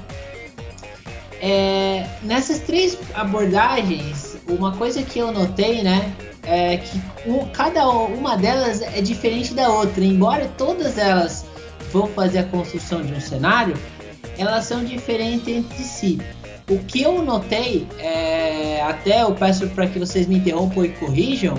[1.41, 6.11] É, nessas três abordagens, uma coisa que eu notei, né,
[6.43, 10.03] é que um, cada uma delas é diferente da outra.
[10.03, 11.45] Embora todas elas
[11.91, 13.75] vão fazer a construção de um cenário,
[14.37, 16.19] elas são diferentes entre si.
[16.67, 21.55] O que eu notei, é, até eu peço para que vocês me interrompam e corrijam,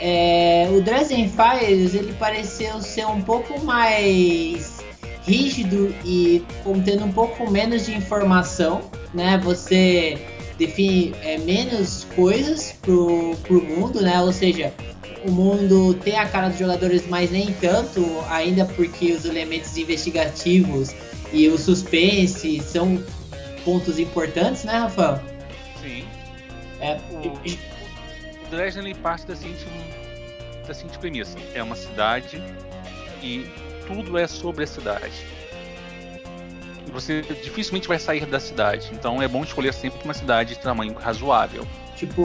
[0.00, 4.78] é, o Dresden Files ele pareceu ser um pouco mais
[5.22, 8.80] rígido e contendo um pouco menos de informação,
[9.12, 9.38] né?
[9.44, 10.18] Você
[10.58, 14.20] define é, menos coisas pro, pro mundo, né?
[14.22, 14.72] Ou seja,
[15.26, 20.90] o mundo tem a cara dos jogadores, mas nem tanto, ainda porque os elementos investigativos
[21.32, 22.98] e o suspense são
[23.68, 25.20] pontos importantes, né, Rafael?
[25.82, 26.02] Sim.
[26.80, 29.66] É, O, o Dresden parte da seguinte,
[30.66, 32.42] da seguinte premissa: é uma cidade
[33.22, 33.46] e
[33.86, 35.26] tudo é sobre a cidade.
[36.90, 40.94] Você dificilmente vai sair da cidade, então é bom escolher sempre uma cidade de tamanho
[40.94, 41.66] razoável.
[41.94, 42.22] tipo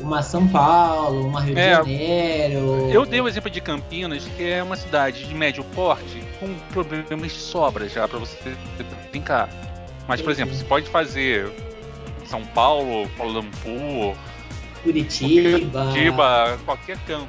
[0.00, 2.88] uma São Paulo, uma Rio de É, Janeiro.
[2.90, 7.32] Eu dei o exemplo de Campinas, que é uma cidade de médio porte, com problemas
[7.32, 8.56] de sobra já para você
[9.10, 9.50] brincar.
[10.08, 11.50] Mas, por exemplo, você pode fazer
[12.24, 14.14] São Paulo, Kuala Lumpur,
[14.82, 15.84] Curitiba.
[15.86, 17.28] Curitiba, qualquer campo.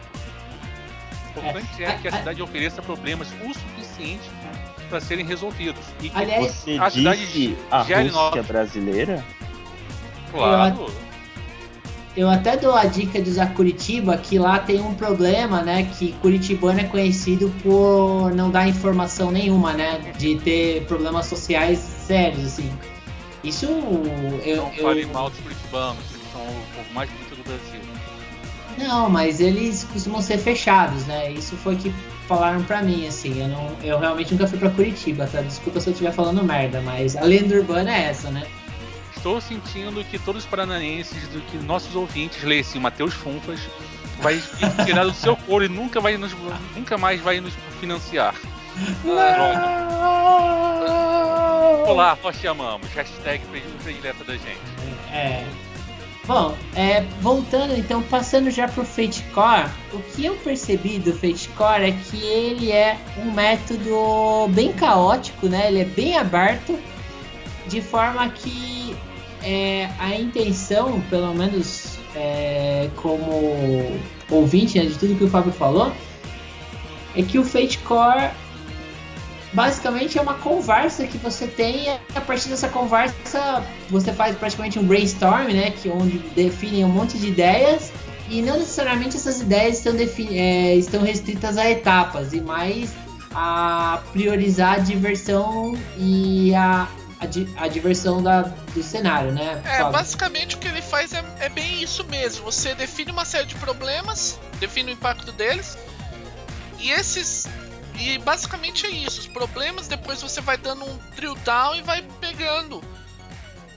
[1.36, 4.30] O importante é, É, que a a- cidade ofereça problemas o suficiente
[4.90, 5.84] para serem resolvidos.
[6.02, 9.24] E que, Aliás, Você a cidade disse a Rússia novos- brasileira?
[10.32, 11.07] claro, Eu
[12.30, 15.88] até dou a dica de usar Curitiba, que lá tem um problema, né?
[15.98, 20.00] Que Curitibano é conhecido por não dar informação nenhuma, né?
[20.18, 22.72] De ter problemas sociais sérios, assim.
[23.44, 24.56] Isso eu.
[24.56, 27.82] não eu- fale mal dos curitibanos, eles são o povo mais bonito do Brasil.
[28.78, 31.32] Não, mas eles costumam ser fechados, né?
[31.32, 31.94] Isso foi o que
[32.28, 33.40] falaram pra mim, assim.
[33.42, 35.42] Eu, não, eu realmente nunca fui pra Curitiba, tá?
[35.42, 38.44] Desculpa se eu estiver falando merda, mas a lenda urbana é essa, né?
[39.18, 43.60] Estou sentindo que todos os paranaenses, do que nossos ouvintes lessem Matheus Funfas,
[44.22, 44.42] vai
[44.86, 46.32] tirar do seu couro e nunca, vai nos,
[46.76, 48.36] nunca mais vai nos financiar.
[51.88, 52.88] Olá, nós te amamos.
[52.94, 53.44] Hashtag
[53.84, 54.62] predileta da gente.
[55.12, 55.44] É.
[56.26, 61.50] Bom, é, voltando então, passando já pro Fate Core, o que eu percebi do Fate
[61.58, 65.70] Core é que ele é um método bem caótico, né?
[65.70, 66.78] Ele é bem aberto,
[67.68, 68.77] de forma que
[69.44, 75.92] é, a intenção, pelo menos é, como ouvinte né, de tudo que o Fábio falou,
[77.16, 78.30] é que o Fate Core
[79.54, 84.78] basicamente é uma conversa que você tem e a partir dessa conversa você faz praticamente
[84.78, 87.92] um brainstorm, né, que onde definem um monte de ideias
[88.30, 89.96] e não necessariamente essas ideias estão,
[90.32, 92.94] é, estão restritas a etapas e mais
[93.34, 96.88] a priorizar a diversão e a,
[97.20, 99.62] a, di- a diversão da, do cenário, né?
[99.66, 99.92] É, Fábio?
[99.94, 102.46] basicamente o que ele faz é, é bem isso mesmo.
[102.46, 105.78] Você define uma série de problemas, define o impacto deles,
[106.80, 107.48] e esses.
[108.00, 109.22] E basicamente é isso.
[109.22, 112.84] Os problemas depois você vai dando um drill down e vai pegando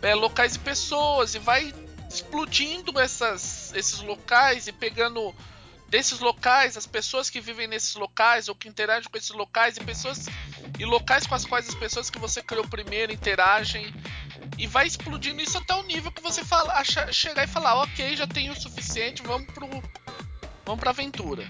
[0.02, 1.72] é, locais e pessoas e vai
[2.08, 5.34] explodindo essas, esses locais e pegando
[5.90, 9.80] desses locais as pessoas que vivem nesses locais ou que interagem com esses locais e
[9.80, 10.26] pessoas
[10.78, 13.92] e locais com as quais as pessoas que você criou primeiro interagem
[14.56, 18.16] e vai explodindo isso até o nível que você fala, acha- chegar e falar, ok,
[18.16, 19.66] já tenho o suficiente, vamos pro.
[20.64, 21.44] Vamos pra aventura.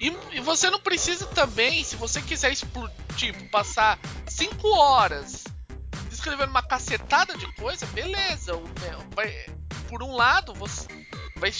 [0.00, 5.44] E, e você não precisa também, se você quiser explodir, tipo, passar 5 horas
[6.10, 8.54] escrevendo uma cacetada de coisa, beleza.
[8.56, 9.46] o- é, vai-
[9.88, 10.86] por um lado, você
[11.36, 11.50] vai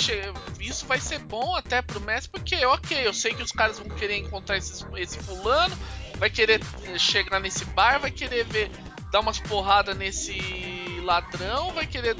[0.61, 3.89] isso vai ser bom até pro mestre, porque ok, eu sei que os caras vão
[3.89, 5.77] querer encontrar esses- esse fulano,
[6.19, 8.71] vai querer eh, chegar nesse bar, vai querer ver
[9.13, 12.17] dar umas porradas nesse ladrão, vai querer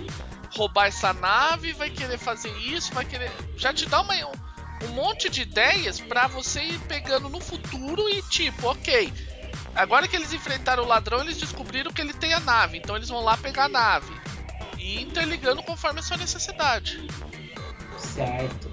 [0.51, 3.31] roubar essa nave, vai querer fazer isso, vai querer.
[3.57, 4.15] Já te dá uma,
[4.85, 9.13] um monte de ideias pra você ir pegando no futuro e tipo, ok.
[9.75, 13.09] Agora que eles enfrentaram o ladrão, eles descobriram que ele tem a nave, então eles
[13.09, 14.15] vão lá pegar a nave.
[14.79, 17.07] E interligando conforme a sua necessidade.
[18.15, 18.71] Certo.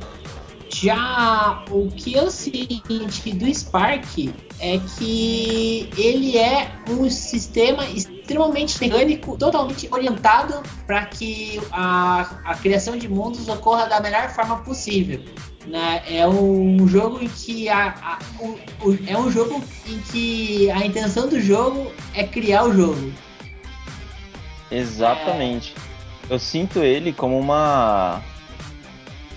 [0.73, 9.38] Já o que eu senti do Spark é que ele é um sistema extremamente mecânico,
[9.38, 15.21] totalmente orientado para que a, a criação de mundos ocorra da melhor forma possível.
[15.67, 16.03] Né?
[16.09, 20.86] É um jogo em que a, a o, o, é um jogo em que a
[20.86, 23.13] intenção do jogo é criar o jogo.
[24.71, 25.75] Exatamente.
[26.29, 26.34] É...
[26.34, 28.21] Eu sinto ele como uma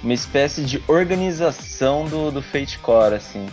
[0.07, 3.49] uma espécie de organização do, do Fate Core, assim.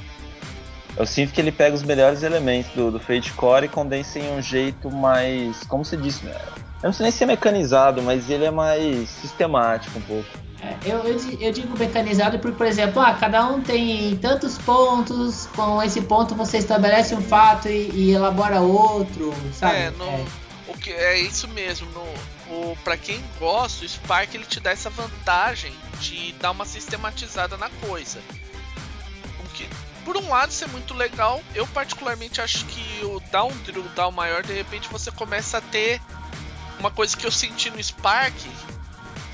[0.95, 4.32] Eu sinto que ele pega os melhores elementos do, do Fate Core e condensa em
[4.32, 5.64] um jeito mais.
[5.64, 6.24] Como se disse?
[6.24, 6.36] Né?
[6.84, 10.30] Eu não sei nem se é mecanizado, mas ele é mais sistemático um pouco.
[10.62, 15.47] É, eu, eu, eu, digo mecanizado porque, por exemplo, ah, cada um tem tantos pontos,
[15.56, 19.76] com esse ponto você estabelece um fato e, e elabora outro, sabe?
[19.76, 20.26] É, no, é.
[20.68, 21.89] O que, é isso mesmo.
[21.91, 22.06] No,
[22.54, 27.58] o para quem gosta, o Spark ele te dá essa vantagem de dar uma sistematizada
[27.58, 28.22] na coisa.
[29.45, 29.68] O que,
[30.04, 31.41] por um lado, isso é muito legal.
[31.56, 36.01] Eu particularmente acho que o down drill, down maior, de repente você começa a ter
[36.80, 38.36] uma coisa que eu senti no Spark.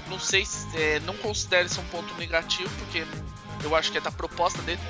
[0.07, 3.05] Não sei se é, não considero isso um ponto negativo, porque
[3.63, 4.81] eu acho que é da proposta dele.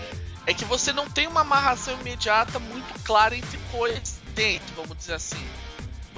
[0.46, 5.14] É que você não tem uma amarração imediata muito clara entre coisas dentro, vamos dizer
[5.14, 5.46] assim.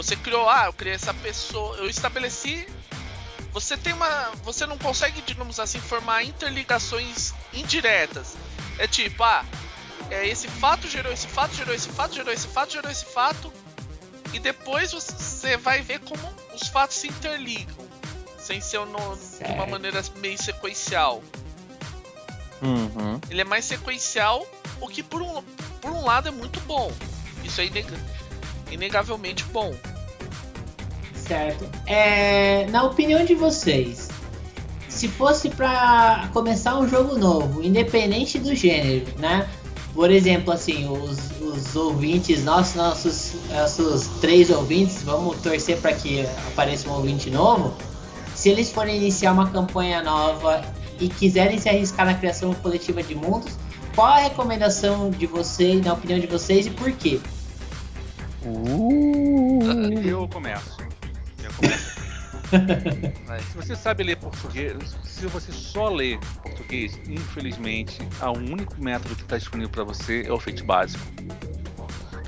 [0.02, 2.68] Você criou, ah, eu criei essa pessoa, eu estabeleci.
[3.54, 4.32] Você tem uma.
[4.44, 8.36] Você não consegue, digamos assim, formar interligações indiretas.
[8.80, 9.46] É tipo, ah,
[10.10, 13.54] é, esse fato gerou esse fato, gerou esse fato, gerou esse fato, gerou esse fato.
[14.34, 17.86] E depois você vai ver como os fatos se interligam.
[18.40, 21.22] Sem ser no, de uma maneira meio sequencial.
[22.60, 23.22] Uhum.
[23.30, 24.48] Ele é mais sequencial,
[24.80, 25.44] o que por um,
[25.80, 26.92] por um lado é muito bom.
[27.44, 27.70] Isso é
[28.72, 29.76] inegavelmente bom.
[31.28, 31.66] Certo.
[31.86, 34.10] É, na opinião de vocês,
[34.90, 39.48] se fosse para começar um jogo novo, independente do gênero, né?
[39.94, 46.26] Por exemplo, assim, os, os ouvintes, nossos, nossos, nossos três ouvintes, vamos torcer para que
[46.52, 47.74] apareça um ouvinte novo.
[48.36, 50.64] Se eles forem iniciar uma campanha nova
[51.00, 53.58] e quiserem se arriscar na criação coletiva de mundos,
[53.96, 57.20] qual a recomendação de vocês, na opinião de vocês e por quê?
[58.44, 60.81] Uh, eu começo.
[61.62, 63.48] Começo.
[63.50, 69.22] se você sabe ler português, se você só lê português, infelizmente, o único método que
[69.22, 71.04] está disponível para você é o feito básico.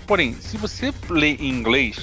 [0.07, 1.97] Porém, se você lê em inglês,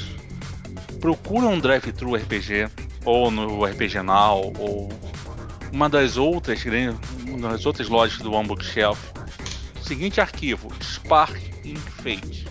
[1.01, 2.68] procura um drive-thru RPG
[3.05, 4.91] ou no RPG Now ou
[5.72, 6.62] uma das outras,
[7.26, 8.99] uma das outras lojas do One Bookshelf.
[9.83, 11.39] Seguinte arquivo: Spark
[12.03, 12.51] Fate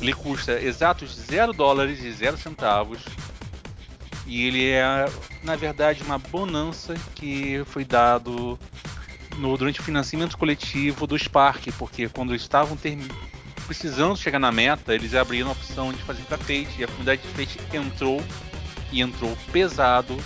[0.00, 3.02] ele custa exatos 0 dólares e 0 centavos.
[4.30, 5.10] E ele é,
[5.42, 8.56] na verdade, uma bonança que foi dado
[9.36, 12.78] no, durante o financiamento coletivo do Spark, porque quando eles estavam
[13.66, 17.22] precisando chegar na meta, eles abriram a opção de fazer para Fate, e a comunidade
[17.22, 18.22] de Fate entrou,
[18.92, 20.16] e entrou pesado,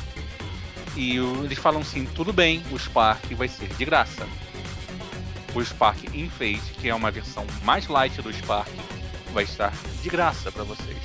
[0.95, 4.27] e eles falam assim, tudo bem, o Spark vai ser de graça.
[5.55, 8.71] O Spark in Fate, que é uma versão mais light do Spark,
[9.33, 10.99] vai estar de graça para vocês.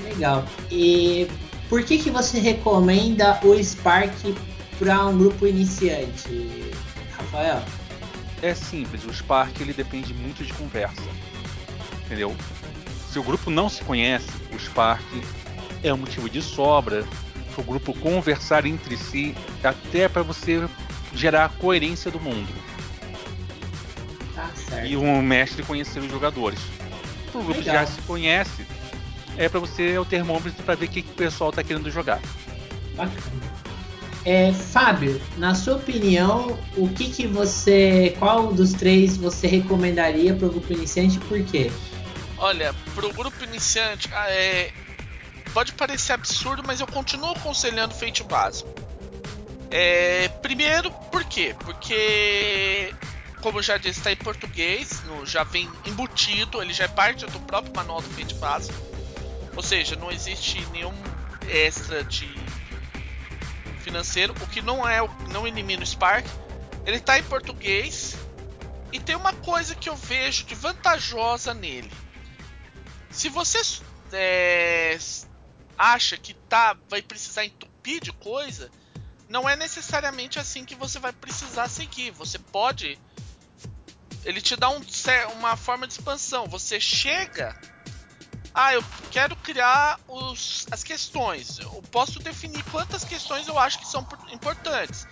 [0.00, 0.44] Legal.
[0.72, 1.28] E
[1.74, 4.14] por que que você recomenda o Spark
[4.78, 6.72] para um grupo iniciante,
[7.18, 7.64] Rafael?
[8.40, 11.02] É simples, o Spark ele depende muito de conversa.
[12.04, 12.32] Entendeu?
[13.10, 15.02] Se o grupo não se conhece, o Spark
[15.82, 17.04] é um motivo de sobra
[17.52, 20.68] para o grupo conversar entre si, até para você
[21.12, 22.54] gerar a coerência do mundo.
[24.32, 24.86] Tá certo.
[24.86, 26.60] E o mestre conhecer os jogadores
[27.32, 27.74] pro grupo Legal.
[27.74, 28.64] já se conhece,
[29.36, 31.90] é para você é o termômetro para ver o que, que o pessoal tá querendo
[31.90, 32.20] jogar.
[32.94, 33.54] Bacana.
[34.24, 38.16] É, Fábio, na sua opinião, o que, que você.
[38.18, 41.70] Qual dos três você recomendaria para o grupo iniciante e por quê?
[42.38, 44.72] Olha, para o grupo iniciante, ah, é,
[45.52, 48.68] pode parecer absurdo, mas eu continuo aconselhando feito básico.
[49.70, 51.54] É, primeiro, por quê?
[51.58, 52.94] Porque
[53.44, 57.38] como já disse, está em português, no, já vem embutido, ele já é parte do
[57.40, 58.72] próprio manual do Fate base.
[59.56, 60.94] Ou seja, não existe nenhum
[61.48, 62.28] extra de
[63.80, 64.98] financeiro, o que não é,
[65.30, 66.26] não elimina o Spark.
[66.86, 68.16] Ele está em português
[68.92, 71.92] e tem uma coisa que eu vejo de vantajosa nele.
[73.10, 73.60] Se você
[74.12, 74.98] é,
[75.78, 78.70] acha que tá, vai precisar entupir de coisa,
[79.28, 82.10] não é necessariamente assim que você vai precisar seguir.
[82.10, 82.98] Você pode
[84.24, 84.80] ele te dá um,
[85.36, 86.46] uma forma de expansão.
[86.46, 87.54] Você chega.
[88.54, 91.58] Ah, eu quero criar os, as questões.
[91.58, 95.08] Eu posso definir quantas questões eu acho que são importantes.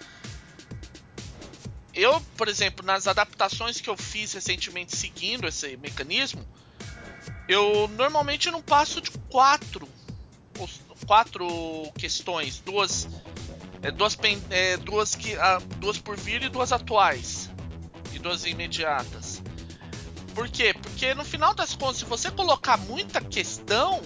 [1.92, 6.46] Eu, por exemplo, nas adaptações que eu fiz recentemente seguindo esse mecanismo,
[7.48, 9.88] eu normalmente não passo de quatro,
[11.06, 11.46] quatro
[11.98, 13.08] questões, duas,
[13.82, 14.16] é, duas,
[14.50, 17.50] é, duas que, ah, duas por vir e duas atuais
[18.12, 19.21] e duas imediatas.
[20.34, 20.74] Por quê?
[20.74, 24.00] Porque no final das contas, se você colocar muita questão,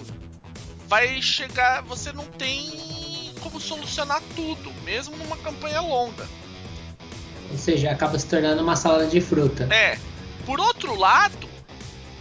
[0.88, 6.28] vai chegar, você não tem como solucionar tudo, mesmo numa campanha longa.
[7.50, 9.72] Ou seja, acaba se tornando uma salada de fruta.
[9.72, 9.98] É.
[10.44, 11.48] Por outro lado,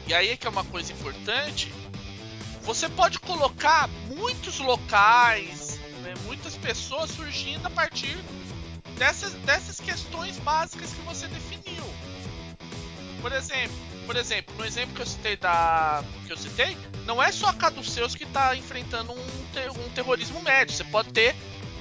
[0.08, 1.74] e aí é que é uma coisa importante,
[2.62, 8.18] você pode colocar muitos locais, né, muitas pessoas surgindo a partir
[8.98, 11.84] dessas, dessas questões básicas que você definiu.
[13.22, 13.76] Por exemplo,
[14.06, 17.54] por exemplo, no exemplo que eu citei da que eu citei, não é só a
[17.54, 20.76] Caduceus que está enfrentando um, um terrorismo médio.
[20.76, 21.36] Você pode ter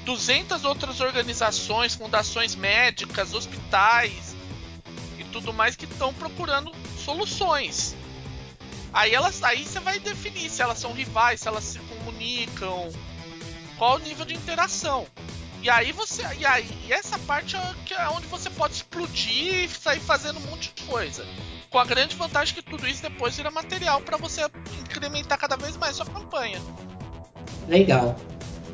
[0.04, 4.34] 200 outras organizações, fundações médicas, hospitais
[5.18, 7.94] e tudo mais que estão procurando soluções.
[8.92, 12.92] Aí elas, aí você vai definir se elas são rivais, se elas se comunicam,
[13.76, 15.06] qual o nível de interação.
[15.62, 19.68] E aí você, e aí e essa parte é, é onde você pode explodir e
[19.68, 21.26] sair fazendo um monte de coisa.
[21.74, 24.42] Com a grande vantagem que tudo isso depois vira material para você
[24.80, 26.60] incrementar cada vez mais sua campanha.
[27.66, 28.14] Legal,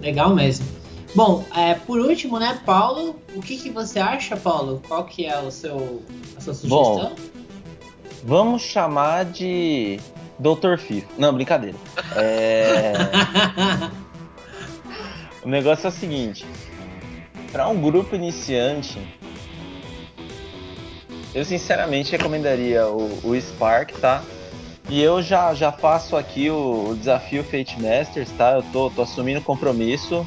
[0.03, 0.67] legal mesmo.
[1.15, 4.83] Bom, é, por último, né, Paulo, o que, que você acha, Paulo?
[4.87, 6.03] Qual que é o seu,
[6.37, 6.69] a sua sugestão?
[6.69, 7.17] Bom,
[8.23, 9.99] vamos chamar de
[10.39, 11.09] Doutor Fifo.
[11.17, 11.79] Não, brincadeira.
[12.17, 12.93] É...
[15.43, 16.45] o negócio é o seguinte:
[17.51, 19.01] para um grupo iniciante,
[21.35, 24.23] eu sinceramente recomendaria o, o Spark, tá?
[24.89, 28.53] E eu já, já faço aqui o, o desafio Fate Masters, tá?
[28.53, 30.27] Eu tô, tô assumindo compromisso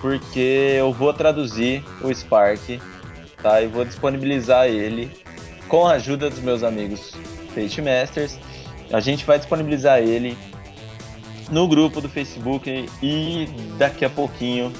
[0.00, 2.78] porque eu vou traduzir o Spark,
[3.42, 3.62] tá?
[3.62, 5.10] E vou disponibilizar ele
[5.68, 7.14] com a ajuda dos meus amigos
[7.54, 8.38] Fate Masters.
[8.92, 10.36] A gente vai disponibilizar ele
[11.50, 14.70] no grupo do Facebook e daqui a pouquinho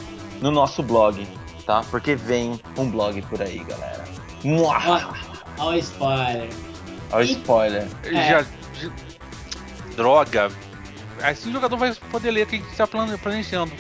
[0.43, 1.27] no nosso blog,
[1.65, 1.83] tá?
[1.91, 4.05] Porque vem um blog por aí, galera.
[5.59, 6.49] Olha o spoiler.
[7.13, 7.89] Olha o spoiler.
[8.05, 8.13] É.
[8.13, 8.91] Já, já,
[9.97, 10.51] droga.
[11.23, 13.73] Assim o jogador vai poder ler o que a gente está planejando.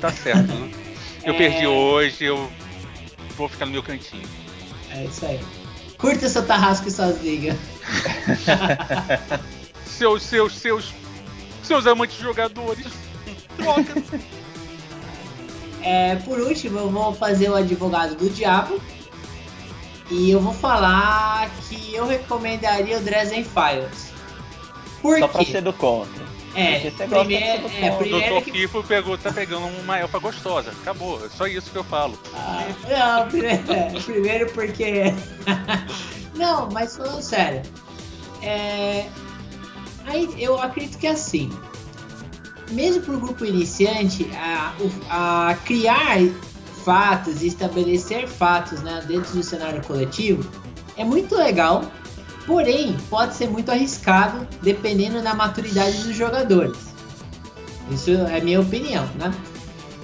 [0.00, 0.52] Tá certo.
[0.52, 0.70] Né?
[1.24, 1.36] Eu é...
[1.36, 2.50] perdi hoje, eu
[3.36, 4.26] vou ficar no meu cantinho.
[4.90, 5.40] É isso aí.
[5.98, 7.56] Curta seu tarrasco e suas ligas.
[9.84, 10.94] seus, seus, seus.
[11.62, 12.86] Seus amantes jogadores.
[13.56, 13.94] Droga.
[15.80, 18.80] É, por último, eu vou fazer o advogado do diabo.
[20.10, 24.12] E eu vou falar que eu recomendaria o Dresden Files.
[25.02, 25.32] Por Só quê?
[25.32, 26.26] pra ser do contra.
[26.54, 28.44] É, primeiro, é, primeiro o Dr.
[28.44, 28.52] Que...
[28.52, 30.70] Fifo pegou, tá pegando uma elfa gostosa.
[30.70, 32.18] Acabou, é só isso que eu falo.
[32.34, 35.14] Ah, não, primeiro, é, primeiro porque.
[36.34, 37.62] não, mas falando sério.
[38.42, 39.06] É,
[40.06, 41.50] aí eu acredito que é assim
[42.70, 44.74] mesmo para o grupo iniciante, a,
[45.08, 46.18] a, criar
[46.84, 50.48] fatos e estabelecer fatos né, dentro do cenário coletivo
[50.96, 51.84] é muito legal,
[52.46, 56.76] porém pode ser muito arriscado dependendo da maturidade dos jogadores.
[57.90, 59.32] Isso é minha opinião, né?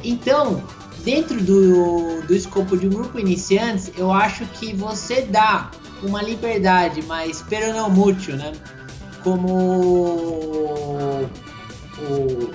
[0.03, 0.63] Então,
[1.05, 5.71] dentro do, do escopo de um grupo iniciante, eu acho que você dá
[6.03, 8.53] uma liberdade mais peronomútil, né?
[9.23, 9.49] Como
[11.99, 12.51] o,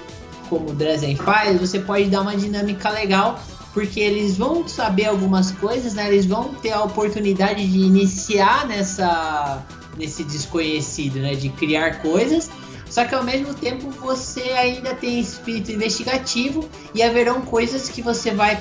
[0.49, 3.39] como o Dresden faz, você pode dar uma dinâmica legal,
[3.79, 6.09] porque eles vão saber algumas coisas, né?
[6.09, 9.65] Eles vão ter a oportunidade de iniciar nessa
[9.97, 11.33] nesse desconhecido, né?
[11.33, 12.51] De criar coisas.
[12.89, 18.31] Só que ao mesmo tempo você ainda tem espírito investigativo e haverão coisas que você
[18.31, 18.59] vai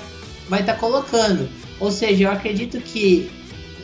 [0.49, 1.49] vai estar tá colocando.
[1.81, 3.29] Ou seja, eu acredito que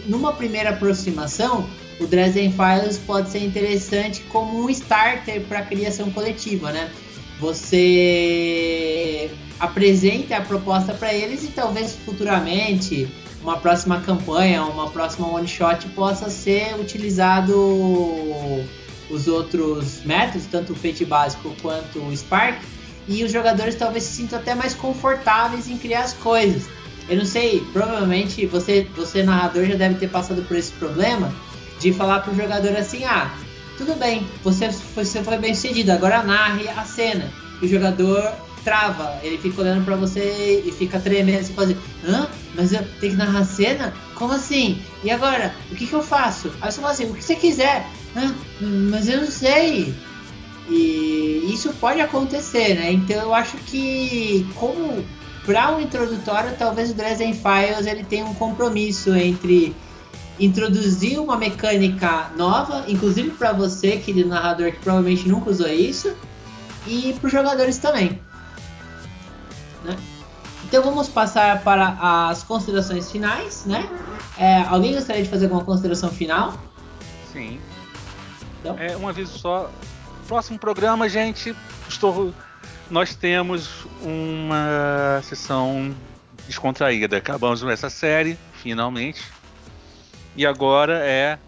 [0.06, 1.68] numa primeira aproximação
[1.98, 6.92] o Dresden Files pode ser interessante como um starter para a criação coletiva, né?
[7.40, 13.08] Você apresenta a proposta para eles e talvez futuramente
[13.42, 17.54] uma próxima campanha, uma próxima one shot possa ser utilizado
[19.10, 22.58] os outros métodos, tanto o Fate básico quanto o Spark,
[23.06, 26.64] e os jogadores talvez se sintam até mais confortáveis em criar as coisas.
[27.08, 31.30] Eu não sei, provavelmente você, você narrador já deve ter passado por esse problema
[31.78, 33.30] de falar pro jogador assim, ah,
[33.76, 37.30] tudo bem, você, você foi bem sucedido, agora narre a cena.
[37.60, 38.32] E o jogador
[38.64, 42.28] trava, ele fica olhando para você e fica tremendo, assim, fala assim, hã?
[42.54, 43.94] Mas eu tenho que narrar a cena?
[44.14, 44.80] Como assim?
[45.02, 45.54] E agora?
[45.70, 46.50] O que, que eu faço?
[46.60, 47.86] Aí você fala assim, o que você quiser.
[48.16, 48.34] Hã?
[48.90, 49.94] Mas eu não sei.
[50.68, 52.92] E, isso pode acontecer, né?
[52.92, 55.04] Então eu acho que como
[55.44, 59.76] para um introdutório, talvez o Dresden Files ele tenha um compromisso entre
[60.40, 66.12] introduzir uma mecânica nova, inclusive para você, querido narrador, que provavelmente nunca usou isso,
[66.86, 68.20] e para os jogadores também.
[69.84, 69.96] Né?
[70.64, 73.88] Então vamos passar para as considerações finais, né?
[74.38, 76.58] É, alguém gostaria de fazer alguma consideração final?
[77.32, 77.60] Sim.
[78.60, 78.76] Então?
[78.78, 79.70] É, um aviso só.
[80.26, 81.54] Próximo programa, gente.
[81.88, 82.32] Estou.
[82.90, 85.94] Nós temos uma sessão
[86.46, 87.18] descontraída.
[87.18, 89.22] Acabamos essa série, finalmente.
[90.34, 91.38] E agora é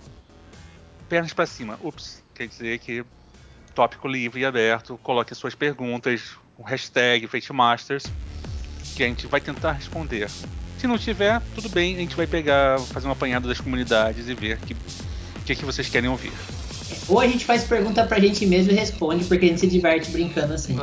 [1.09, 1.79] pernas para cima.
[1.83, 3.05] Ups, quer dizer que
[3.75, 4.99] tópico livre e aberto.
[5.03, 8.05] Coloque suas perguntas, o hashtag FateMasters,
[8.97, 10.29] que a gente vai tentar responder.
[10.79, 14.35] Se não tiver, tudo bem, a gente vai pegar, fazer um apanhado das comunidades e
[14.35, 14.75] ver que
[15.47, 16.33] que, que vocês querem ouvir.
[17.09, 20.11] Ou a gente faz pergunta pra gente mesmo e responde, porque a gente se diverte
[20.11, 20.77] brincando assim.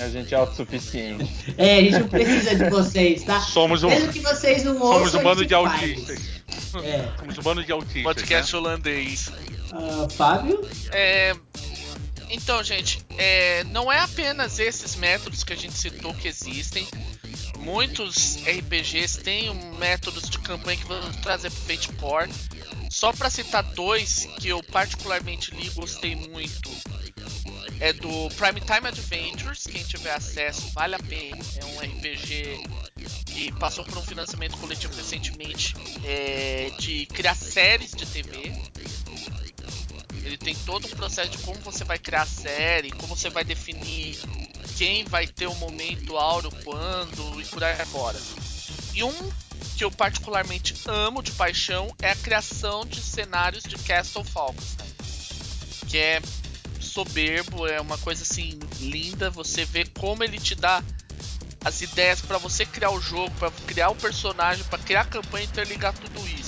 [0.00, 1.28] A gente é autossuficiente.
[1.58, 3.40] É, a gente não precisa de vocês, tá?
[3.40, 6.20] Somos um, Mesmo que vocês não somos ouçam, um a bando de autistas.
[6.82, 7.08] É.
[7.18, 8.02] Somos um bando de autistas.
[8.02, 8.58] Podcast né?
[8.58, 9.32] holandês.
[9.72, 10.60] Ah, Fábio?
[10.92, 11.34] É,
[12.30, 16.86] Então, gente, é, não é apenas esses métodos que a gente citou que existem.
[17.58, 22.30] Muitos RPGs têm um métodos de campanha que vão trazer pro Fate Core.
[22.90, 26.70] Só para citar dois que eu particularmente li e gostei muito.
[27.80, 31.42] É do Prime Time Adventures, quem tiver acesso vale a pena.
[31.56, 32.64] É um RPG
[33.26, 38.52] que passou por um financiamento coletivo recentemente é, de criar séries de TV.
[40.24, 43.44] Ele tem todo um processo de como você vai criar a série, como você vai
[43.44, 44.18] definir
[44.76, 48.18] quem vai ter o momento áureo, quando e por aí fora.
[48.94, 49.32] E um
[49.76, 54.88] que eu particularmente amo de paixão é a criação de cenários de Castle Falkenstein.
[55.88, 56.22] Que é
[56.80, 59.30] soberbo, é uma coisa assim linda.
[59.30, 60.82] Você vê como ele te dá
[61.64, 65.44] as ideias para você criar o jogo, para criar o personagem, para criar a campanha
[65.44, 66.43] e interligar tudo isso.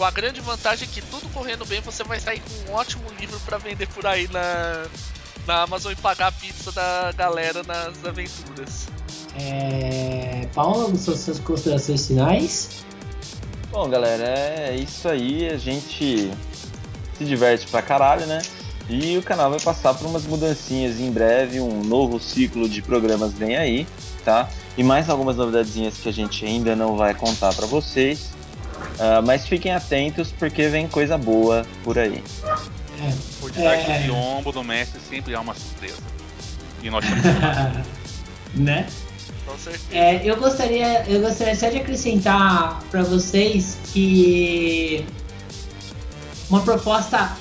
[0.00, 3.38] Com a grande vantagem que tudo correndo bem, você vai sair com um ótimo livro
[3.40, 4.86] para vender por aí na,
[5.46, 8.86] na Amazon e pagar a pizza da galera nas aventuras.
[9.38, 10.48] É...
[10.54, 12.82] Paulo, suas, suas considerações finais?
[13.70, 15.50] Bom, galera, é isso aí.
[15.50, 16.32] A gente
[17.18, 18.40] se diverte pra caralho, né?
[18.88, 21.60] E o canal vai passar por umas mudancinhas em breve.
[21.60, 23.86] Um novo ciclo de programas vem aí,
[24.24, 24.48] tá?
[24.78, 28.39] E mais algumas novidadezinhas que a gente ainda não vai contar pra vocês.
[29.00, 32.22] Ah, mas fiquem atentos porque vem coisa boa por aí.
[33.02, 33.12] É.
[33.40, 33.98] Por detrás É.
[33.98, 35.96] do biombo do mestre sempre há uma surpresa.
[36.82, 37.24] E nós temos
[38.54, 38.86] né?
[39.46, 39.84] Com certeza.
[39.90, 45.06] É, eu gostaria, eu gostaria só de acrescentar para vocês que
[46.50, 47.36] uma proposta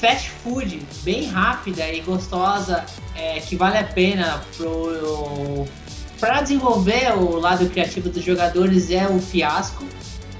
[0.00, 2.84] fast food bem rápida e gostosa
[3.16, 4.40] é, que vale a pena
[6.20, 9.84] para desenvolver o lado criativo dos jogadores é o Fiasco.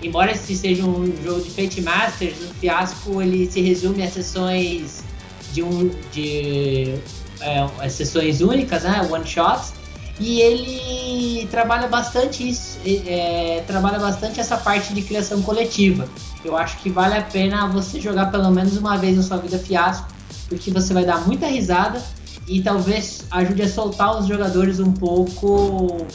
[0.02, 5.04] Embora esse seja um jogo de Fate Masters, o Fiasco ele se resume a sessões
[5.52, 6.94] de um de
[7.40, 9.74] é, sessões únicas, né, one shots.
[10.18, 16.06] E ele trabalha bastante isso, é, trabalha bastante essa parte de criação coletiva.
[16.44, 19.58] Eu acho que vale a pena você jogar pelo menos uma vez na sua vida
[19.58, 20.08] fiasco,
[20.46, 22.02] porque você vai dar muita risada
[22.46, 26.06] e talvez ajude a soltar os jogadores um pouco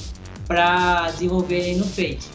[0.48, 2.30] para desenvolverem no Fate.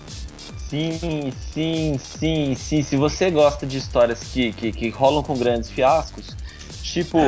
[0.70, 2.82] Sim, sim, sim, sim.
[2.82, 6.36] Se você gosta de histórias que, que, que rolam com grandes fiascos,
[6.80, 7.18] tipo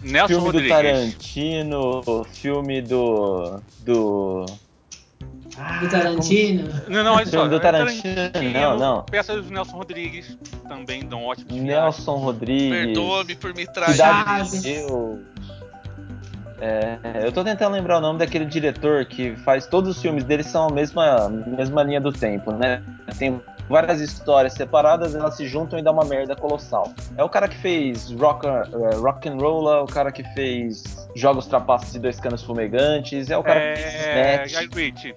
[0.00, 0.70] Nelson filme do Rodrigues.
[0.70, 3.60] Tarantino, filme do.
[3.80, 4.46] do.
[5.80, 6.68] Do Tarantino.
[6.88, 7.30] Não, não, olha só.
[7.32, 9.02] Filme do é Tarantino, não, não.
[9.04, 12.70] Peças do Nelson Rodrigues também dão ótimos Nelson Rodrigues.
[12.70, 13.92] Perdoa-me por me trazer.
[13.92, 15.20] Cidade de Deus.
[16.64, 20.44] É, eu tô tentando lembrar o nome daquele diretor que faz todos os filmes dele
[20.44, 22.80] são a mesma, mesma linha do tempo, né?
[23.18, 26.92] Tem várias histórias separadas, elas se juntam e dá uma merda colossal.
[27.16, 31.08] É o cara que fez Rock, eh, rock and Roll, é o cara que fez
[31.16, 34.68] Jogos Trapaços e Dois Canos Fumegantes, é o cara que fez É, Snatch.
[34.68, 35.14] Guy Ritchie.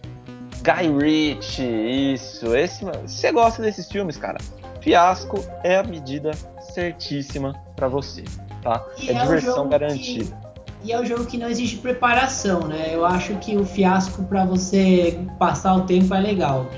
[0.64, 2.56] Guy Ritchie, isso.
[2.56, 4.40] Esse, se você gosta desses filmes, cara,
[4.82, 6.32] Fiasco é a medida
[6.74, 8.24] certíssima pra você,
[8.64, 8.84] tá?
[8.98, 10.45] E é é diversão garantida.
[10.86, 12.92] E é um jogo que não exige preparação, né?
[12.94, 16.70] Eu acho que o fiasco para você passar o tempo é legal.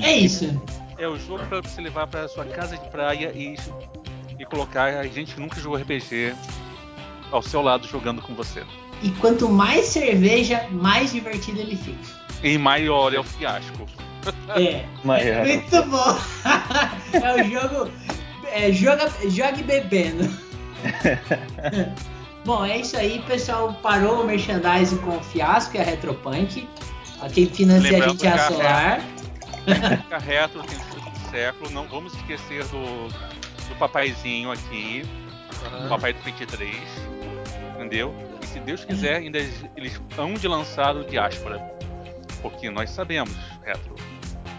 [0.00, 0.62] É isso.
[0.96, 3.56] É o jogo pra você levar pra sua casa de praia e,
[4.38, 6.36] e colocar a gente que nunca jogou RPG
[7.32, 8.62] ao seu lado jogando com você.
[9.02, 11.98] E quanto mais cerveja, mais divertido ele fica.
[12.44, 13.86] E maior é o fiasco.
[14.56, 14.84] É.
[15.18, 16.16] É muito bom.
[17.12, 17.90] é o jogo.
[18.52, 20.30] É, joga, jogue bebendo.
[22.44, 23.72] Bom, é isso aí, pessoal.
[23.82, 26.68] Parou o merchandising com o Fiasco e a Retropunk.
[27.32, 29.00] Quem financia Lembrando a gente é a Solar.
[30.10, 31.70] A Retro tem um século.
[31.70, 33.08] Não vamos esquecer do,
[33.68, 35.04] do papaizinho aqui.
[35.70, 35.86] Uhum.
[35.86, 36.74] O papai do 23.
[37.74, 38.14] Entendeu?
[38.42, 39.38] E se Deus quiser, ainda
[39.76, 41.58] eles vão de lançar o Diáspora.
[42.40, 43.94] Porque nós sabemos, Retro.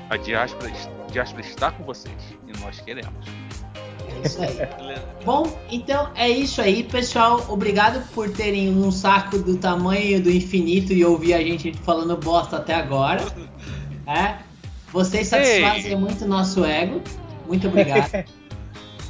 [0.09, 2.37] A diáspora, a diáspora está com vocês.
[2.47, 3.25] E nós queremos.
[4.21, 4.57] É isso aí.
[5.25, 7.43] Bom, então é isso aí, pessoal.
[7.49, 12.57] Obrigado por terem um saco do tamanho do infinito e ouvir a gente falando bosta
[12.57, 13.25] até agora.
[14.07, 14.35] É.
[14.91, 15.95] Vocês satisfazem Ei.
[15.95, 17.01] muito nosso ego.
[17.47, 18.25] Muito obrigado.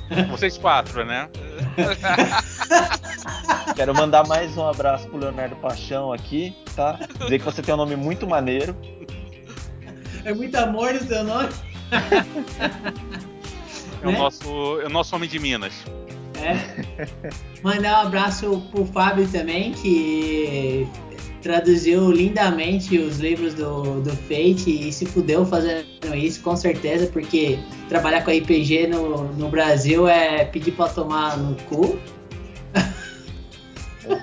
[0.29, 1.27] Vocês quatro, né?
[3.75, 6.99] Quero mandar mais um abraço pro Leonardo Paixão aqui, tá?
[7.19, 8.75] Dizer que você tem um nome muito maneiro.
[10.23, 11.49] É muito amor o seu nome?
[14.03, 14.17] É, né?
[14.17, 15.73] o nosso, é o nosso homem de Minas.
[16.35, 17.07] É.
[17.63, 20.87] Mandar um abraço pro Fábio também, que
[21.41, 25.85] traduziu lindamente os livros do, do Fate e se fudeu fazendo
[26.15, 27.59] isso, com certeza, porque
[27.89, 31.99] trabalhar com RPG no, no Brasil é pedir pra tomar no cu.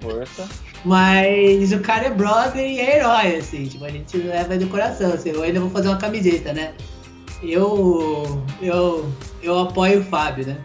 [0.02, 0.48] Força.
[0.84, 5.12] Mas o cara é brother e é herói, assim, tipo, a gente leva do coração,
[5.12, 6.72] assim, eu ainda vou fazer uma camiseta, né?
[7.42, 9.10] Eu, eu,
[9.42, 10.58] eu apoio o Fábio, né?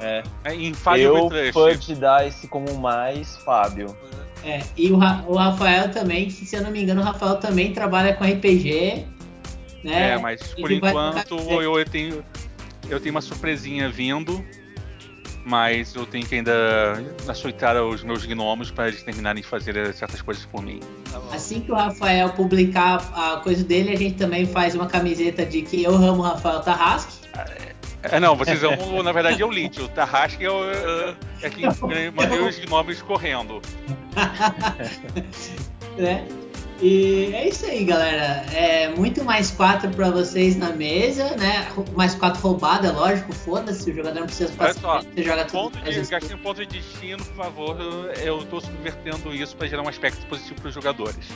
[0.00, 0.22] É.
[0.44, 3.96] é em Fábio eu pode dar esse como mais Fábio.
[4.44, 7.72] É, e o, o, Rafael também, que se eu não me engano, o Rafael também
[7.72, 9.06] trabalha com RPG.
[9.84, 10.10] Né?
[10.10, 12.24] É, mas por enquanto eu, eu, tenho,
[12.88, 14.44] eu tenho uma surpresinha vindo.
[15.44, 20.22] Mas eu tenho que ainda açoitar os meus gnomos para eles terminarem de fazer certas
[20.22, 20.78] coisas por mim.
[21.32, 25.62] Assim que o Rafael publicar a coisa dele, a gente também faz uma camiseta de
[25.62, 27.14] que eu amo o Rafael Tarrasque.
[28.02, 29.80] É, não, vocês amam, na verdade, é o Lynch.
[29.80, 30.64] O Tarrasque é, o,
[31.42, 31.66] é quem
[32.12, 33.62] mantém os gnomos correndo.
[35.96, 36.26] né?
[36.82, 38.44] E é isso aí, galera.
[38.52, 41.68] É muito mais quatro para vocês na mesa, né?
[41.94, 44.88] Mais quatro roubada, lógico, foda-se, o jogador não precisa passar.
[44.88, 45.92] Olha só, você joga ponto tudo.
[45.92, 47.76] De, gastei um ponto de destino, por favor.
[48.20, 51.28] Eu tô subvertendo isso para gerar um aspecto positivo para os jogadores.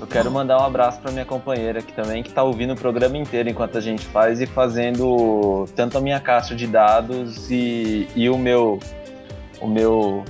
[0.00, 3.18] Eu quero mandar um abraço para minha companheira aqui também, que tá ouvindo o programa
[3.18, 8.30] inteiro enquanto a gente faz e fazendo tanto a minha caixa de dados e, e
[8.30, 8.80] o meu
[9.60, 10.24] o meu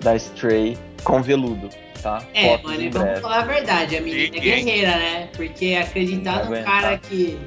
[0.00, 1.68] da Stray com veludo
[2.00, 2.22] tá?
[2.34, 5.28] É, Fotos mano, vamos falar a verdade, a menina é guerreira, né?
[5.36, 7.38] Porque acreditar num cara que.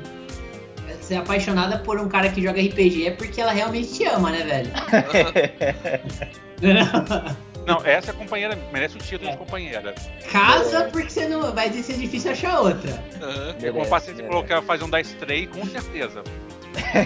[1.01, 4.43] Ser apaixonada por um cara que joga RPG é porque ela realmente te ama, né,
[4.43, 4.71] velho?
[7.65, 9.33] Não, essa é companheira merece o título é.
[9.33, 9.95] de companheira.
[10.31, 10.89] Casa é.
[10.89, 12.91] porque você não vai ser difícil achar outra.
[12.91, 13.55] Uhum.
[13.61, 16.23] Eu vou passar de colocar fazer um da Stray com certeza.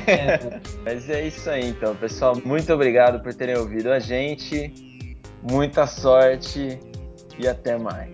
[0.08, 0.60] É.
[0.84, 2.36] Mas é isso aí então, pessoal.
[2.44, 4.74] Muito obrigado por terem ouvido a gente.
[5.50, 6.80] Muita sorte
[7.38, 8.12] e até mais.